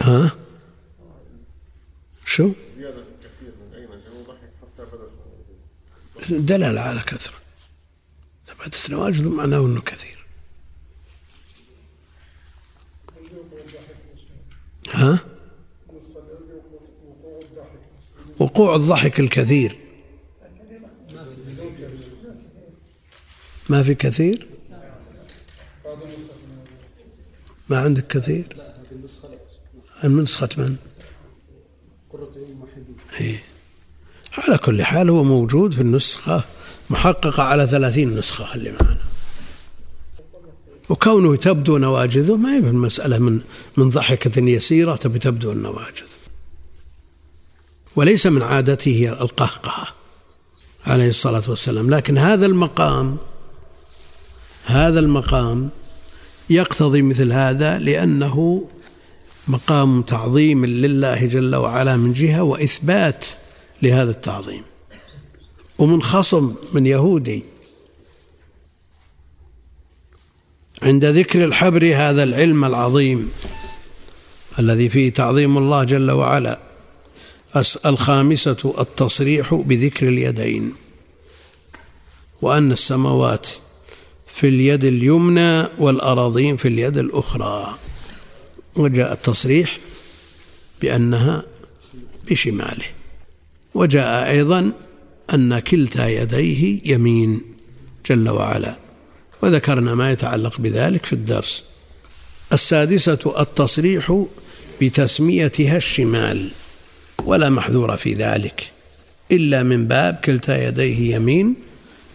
[0.00, 0.30] ها؟
[2.26, 2.52] شو؟
[6.28, 7.34] دلالة على كثرة.
[8.46, 10.26] ثبتت نواجذ معناه أنه كثير.
[14.90, 15.18] ها؟
[18.38, 19.76] وقوع الضحك الكثير.
[23.68, 24.53] ما في كثير؟
[27.74, 28.44] ما عندك كثير.
[30.04, 30.76] من نسخة من؟
[33.20, 33.42] إيه.
[34.38, 36.44] على كل حال هو موجود في النسخة
[36.90, 39.00] محققة على ثلاثين نسخة اللي معنا.
[40.88, 43.40] وكونه تبدو نواجذه ما هي المسألة من
[43.76, 46.10] من ضحكة يسيرة تبي تبدو النواجذ.
[47.96, 49.86] وليس من عادته القهقهة
[50.86, 51.90] عليه الصلاة والسلام.
[51.90, 53.18] لكن هذا المقام
[54.64, 55.70] هذا المقام
[56.50, 58.68] يقتضي مثل هذا لأنه
[59.48, 63.26] مقام تعظيم لله جل وعلا من جهة وإثبات
[63.82, 64.62] لهذا التعظيم.
[65.78, 67.42] ومن خصم من يهودي
[70.82, 73.30] عند ذكر الحبر هذا العلم العظيم
[74.58, 76.58] الذي فيه تعظيم الله جل وعلا
[77.86, 80.74] الخامسة التصريح بذكر اليدين
[82.42, 83.46] وأن السماوات
[84.34, 87.78] في اليد اليمنى والأراضين في اليد الأخرى.
[88.76, 89.78] وجاء التصريح
[90.82, 91.42] بأنها
[92.30, 92.84] بشماله.
[93.74, 94.72] وجاء أيضا
[95.34, 97.40] أن كلتا يديه يمين
[98.10, 98.76] جل وعلا.
[99.42, 101.64] وذكرنا ما يتعلق بذلك في الدرس.
[102.52, 104.24] السادسة التصريح
[104.80, 106.50] بتسميتها الشمال.
[107.24, 108.70] ولا محذور في ذلك.
[109.32, 111.54] إلا من باب كلتا يديه يمين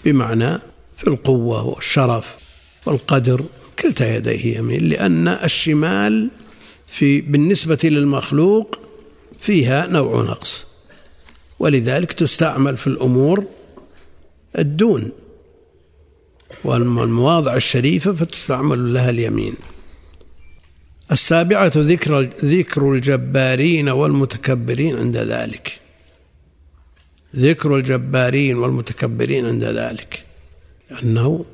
[0.06, 0.60] بمعنى
[1.00, 2.36] في القوة والشرف
[2.86, 3.46] والقدر
[3.80, 6.30] كلتا يديه يمين لأن الشمال
[6.88, 8.80] في بالنسبة للمخلوق
[9.40, 10.66] فيها نوع نقص.
[11.60, 13.46] ولذلك تستعمل في الأمور
[14.60, 15.12] الدون
[16.64, 19.54] والمواضع الشريفة فتستعمل لها اليمين.
[21.12, 25.80] السابعة ذكر ذكر الجبارين والمتكبرين عند ذلك.
[27.36, 30.29] ذكر الجبارين والمتكبرين عند ذلك.
[30.92, 31.46] أنه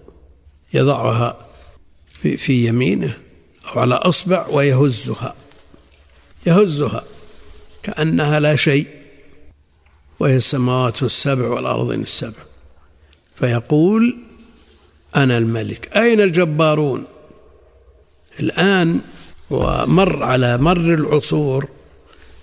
[0.73, 1.37] يضعها
[2.21, 3.17] في, في يمينه
[3.67, 5.35] أو على أصبع ويهزها.
[6.45, 7.03] يهزها
[7.83, 8.87] كأنها لا شيء
[10.19, 12.43] وهي السماوات السبع والأرضين السبع.
[13.35, 14.17] فيقول
[15.15, 15.97] أنا الملك.
[15.97, 17.05] أين الجبارون؟
[18.39, 19.01] الآن
[19.49, 21.69] ومر على مر العصور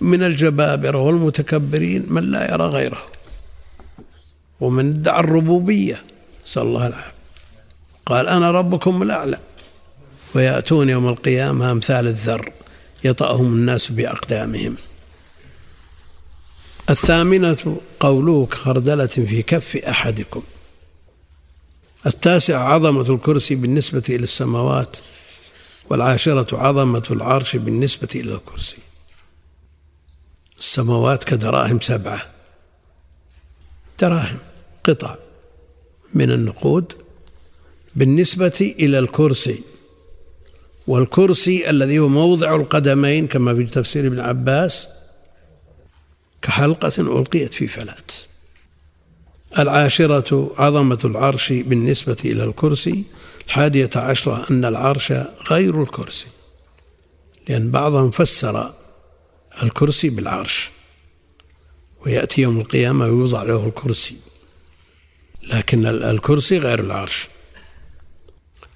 [0.01, 3.05] من الجبابرة والمتكبرين من لا يرى غيره.
[4.59, 6.03] ومن ادعى الربوبية.
[6.47, 7.13] نسأل الله العافية.
[8.05, 9.39] قال أنا ربكم الأعلى.
[10.35, 12.51] ويأتون يوم القيامة أمثال الذر
[13.03, 14.75] يطأهم الناس بأقدامهم.
[16.89, 20.43] الثامنة قوله كخردلة في كف أحدكم.
[22.05, 24.97] التاسع عظمة الكرسي بالنسبة إلى السماوات.
[25.89, 28.77] والعاشرة عظمة العرش بالنسبة إلى الكرسي.
[30.59, 32.21] السماوات كدراهم سبعة.
[33.99, 34.37] دراهم
[34.83, 35.15] قطع.
[36.13, 36.93] من النقود
[37.95, 39.63] بالنسبة إلى الكرسي
[40.87, 44.87] والكرسي الذي هو موضع القدمين كما في تفسير ابن عباس
[46.41, 48.11] كحلقة ألقيت في فلات.
[49.59, 53.03] العاشرة عظمة العرش بالنسبة إلى الكرسي
[53.45, 55.13] الحادية عشرة أن العرش
[55.51, 56.27] غير الكرسي
[57.49, 58.73] لأن بعضهم فسر
[59.63, 60.69] الكرسي بالعرش
[62.05, 64.15] ويأتي يوم القيامة ويوضع له الكرسي.
[65.47, 67.27] لكن الكرسي غير العرش.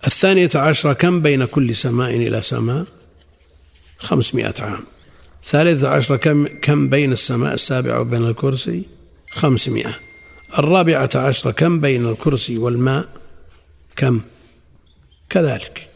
[0.07, 2.86] الثانية عشرة كم بين كل سماء إلى سماء؟
[3.99, 4.84] خمسمائة عام.
[5.43, 8.84] الثالثة عشرة كم, كم بين السماء السابعة وبين الكرسي؟
[9.32, 9.99] خمسمائة.
[10.59, 13.07] الرابعة عشرة كم بين الكرسي والماء؟
[13.95, 14.22] كم؟
[15.30, 15.88] كذلك.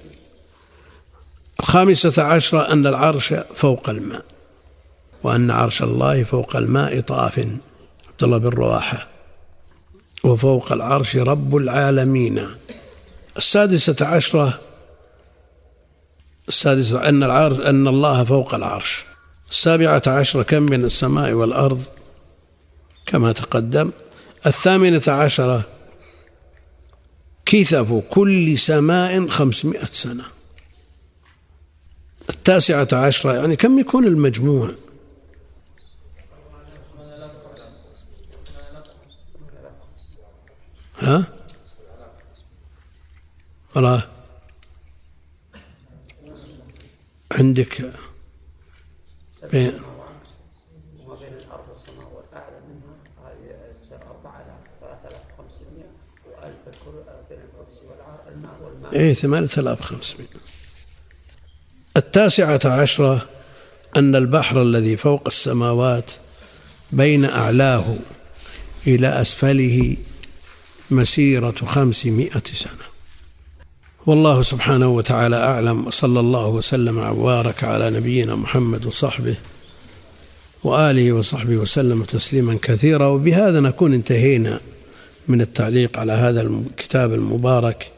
[1.60, 4.26] الخامسة عشرة أن العرش فوق الماء
[5.24, 7.40] وأن عرش الله فوق الماء طاف.
[7.40, 9.11] عبد الله بن رواحة.
[10.24, 12.48] وفوق العرش رب العالمين.
[13.38, 14.60] السادسة عشرة.
[16.48, 19.04] السادسة أن العرش أن الله فوق العرش.
[19.50, 21.84] السابعة عشرة كم من السماء والأرض؟
[23.06, 23.92] كما تقدم.
[24.46, 25.64] الثامنة عشرة.
[27.46, 30.24] كثف كل سماء خمسمائة سنة.
[32.30, 34.72] التاسعة عشرة يعني كم يكون المجموع؟
[41.02, 41.24] ها؟
[43.76, 44.04] والله
[47.32, 47.92] عندك
[49.52, 49.74] بين
[58.94, 60.28] إيه ثمانية آلاف خمسمائة
[61.98, 63.26] التاسعة عشرة
[63.98, 66.12] أن البحر الذي فوق السماوات
[66.92, 67.96] بين أعلاه
[68.88, 69.98] إلى أسفله
[70.92, 72.92] مسيرة خمسمائة سنة.
[74.06, 79.36] والله سبحانه وتعالى أعلم وصلى الله وسلم وبارك على نبينا محمد وصحبه
[80.64, 83.06] وآله وصحبه وسلم تسليما كثيرا.
[83.06, 84.62] وبهذا نكون انتهينا
[85.28, 87.92] من التعليق على هذا الكتاب المبارك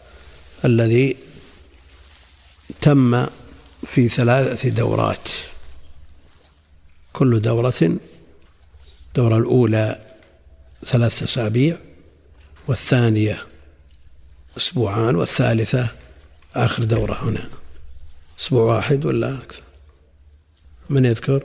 [0.66, 1.18] الذي
[2.82, 3.26] تم
[3.86, 5.30] في ثلاثة دورات.
[7.14, 7.98] كل دورة
[9.08, 10.00] الدورة الأولى
[10.86, 11.78] ثلاثة أسابيع
[12.68, 13.44] والثانية
[14.58, 15.90] أسبوعان والثالثة
[16.56, 17.50] آخر دورة هنا.
[18.40, 19.62] أسبوع واحد ولا أكثر؟
[20.90, 21.44] من يذكر؟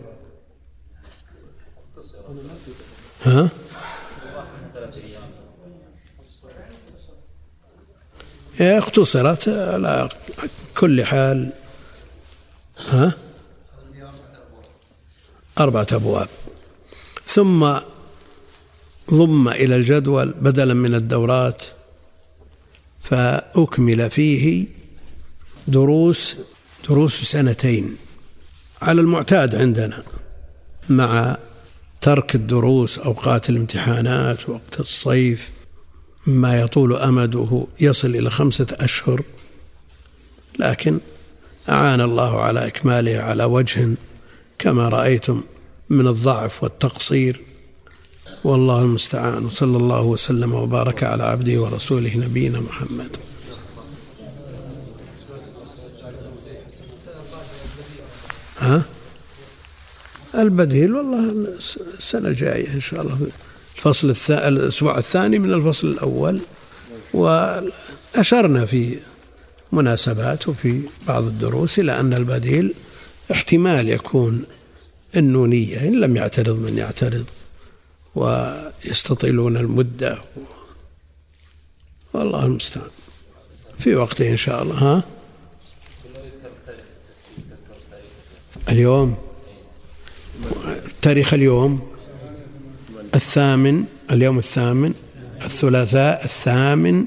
[3.23, 3.49] ها؟
[8.61, 10.09] اختصرت على
[10.77, 11.53] كل حال
[12.89, 13.13] ها؟
[15.59, 16.29] أربعة أبواب.
[17.25, 17.79] ثم
[19.13, 21.63] ضم إلى الجدول بدلا من الدورات
[23.03, 24.67] فأكمل فيه
[25.69, 26.37] دروس
[26.89, 27.97] دروس سنتين
[28.83, 30.03] على المعتاد عندنا
[30.89, 31.37] مع
[32.01, 35.51] ترك الدروس أوقات الامتحانات وقت الصيف
[36.27, 39.23] ما يطول أمده يصل إلى خمسة أشهر.
[40.59, 40.99] لكن
[41.69, 43.89] أعان الله على إكماله على وجه
[44.59, 45.43] كما رأيتم
[45.89, 47.41] من الضعف والتقصير.
[48.45, 49.45] والله المستعان.
[49.45, 53.17] وصلى الله وسلم وبارك على عبده ورسوله نبينا محمد.
[58.59, 58.83] ها؟
[60.35, 61.31] البديل والله
[61.99, 63.19] السنة الجاية إن شاء الله.
[63.77, 66.41] الفصل الثاني الأسبوع الثاني من الفصل الأول.
[67.15, 68.99] وأشرنا في
[69.73, 72.75] مناسبات وفي بعض الدروس إلى أن البديل
[73.33, 74.45] احتمال يكون
[75.17, 77.25] النونية إن لم يعترض من يعترض.
[78.15, 80.19] ويستطيلون المدة.
[82.13, 82.91] والله المستعان.
[83.79, 85.03] في وقته إن شاء الله ها؟
[88.69, 89.17] اليوم؟
[91.03, 91.89] تاريخ اليوم؟
[93.15, 94.95] الثامن اليوم الثامن
[95.45, 97.07] الثلاثاء الثامن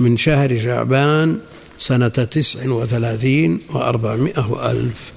[0.00, 1.40] من شهر شعبان
[1.78, 5.12] سنة تسع وثلاثين وأربعمائة وألف.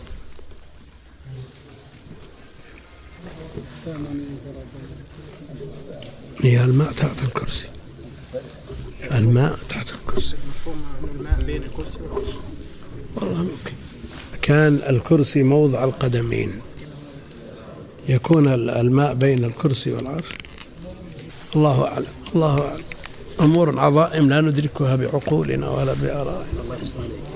[6.42, 7.66] هي الماء تحت الكرسي.
[9.12, 10.36] الماء تحت الكرسي.
[11.16, 11.98] الماء بين الكرسي
[13.16, 13.74] والله ممكن.
[14.42, 16.62] كان الكرسي موضع القدمين.
[18.10, 20.30] يكون الماء بين الكرسي والعرش.
[21.56, 22.06] الله أعلم.
[22.36, 22.84] الله أعلم.
[23.40, 26.62] أمور عظائم لا ندركها بعقولنا ولا بآرائنا.
[26.64, 27.32] الله يسلمك.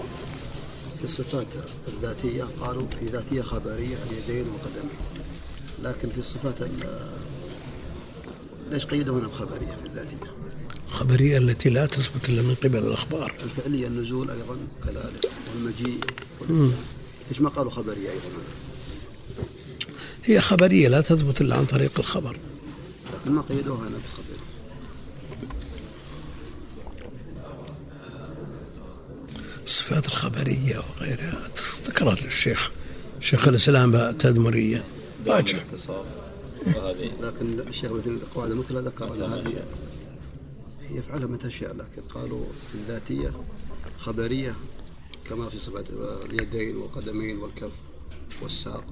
[0.97, 1.47] في الصفات
[1.87, 4.99] الذاتية قالوا في ذاتية خبرية اليدين والقدمين
[5.83, 6.61] لكن في الصفات
[8.71, 10.17] ليش قيدوا هنا بخبرية في الذاتية
[10.89, 13.35] خبرية التي لا تثبت إلا من قبل الأخبار.
[13.43, 15.99] الفعلية النزول أيضا كذلك والمجيء
[17.29, 18.25] ليش ما قالوا خبرية أيضا؟
[20.23, 22.37] هي خبرية لا تثبت إلا عن طريق الخبر.
[23.13, 24.25] لكن ما قيدوها هنا بالخبر
[29.65, 31.49] الصفات الخبرية وغيرها.
[31.87, 32.71] ذكرت الشيخ
[33.19, 34.83] شيخ الإسلام التدمرية
[35.27, 35.59] راجع
[37.21, 39.63] لكن الشيخ مثل القواعد المثلى ذكر أن هذه
[40.91, 41.73] يفعلها متى شاء.
[41.73, 43.33] لكن قالوا في الذاتية
[43.99, 44.55] خبرية
[45.29, 45.85] كما في صفات
[46.25, 47.71] اليدين والقدمين والكف
[48.41, 48.83] والساق.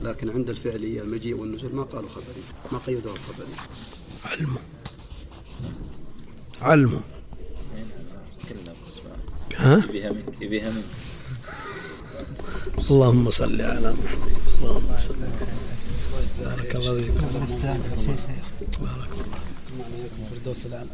[0.00, 3.48] لكن عند الفعلية المجيء والنزول ما قالوا خبري ما قيدوها خبري
[4.24, 4.58] علمه
[6.60, 7.02] علمه
[9.56, 9.84] ها؟
[10.40, 10.84] يبيها منك.
[12.90, 14.32] اللهم صل على محمد.
[14.62, 15.14] اللهم صل.
[16.44, 17.26] بارك الله فيكم
[18.80, 19.38] بارك الله
[20.30, 20.90] فردوس الأعلى.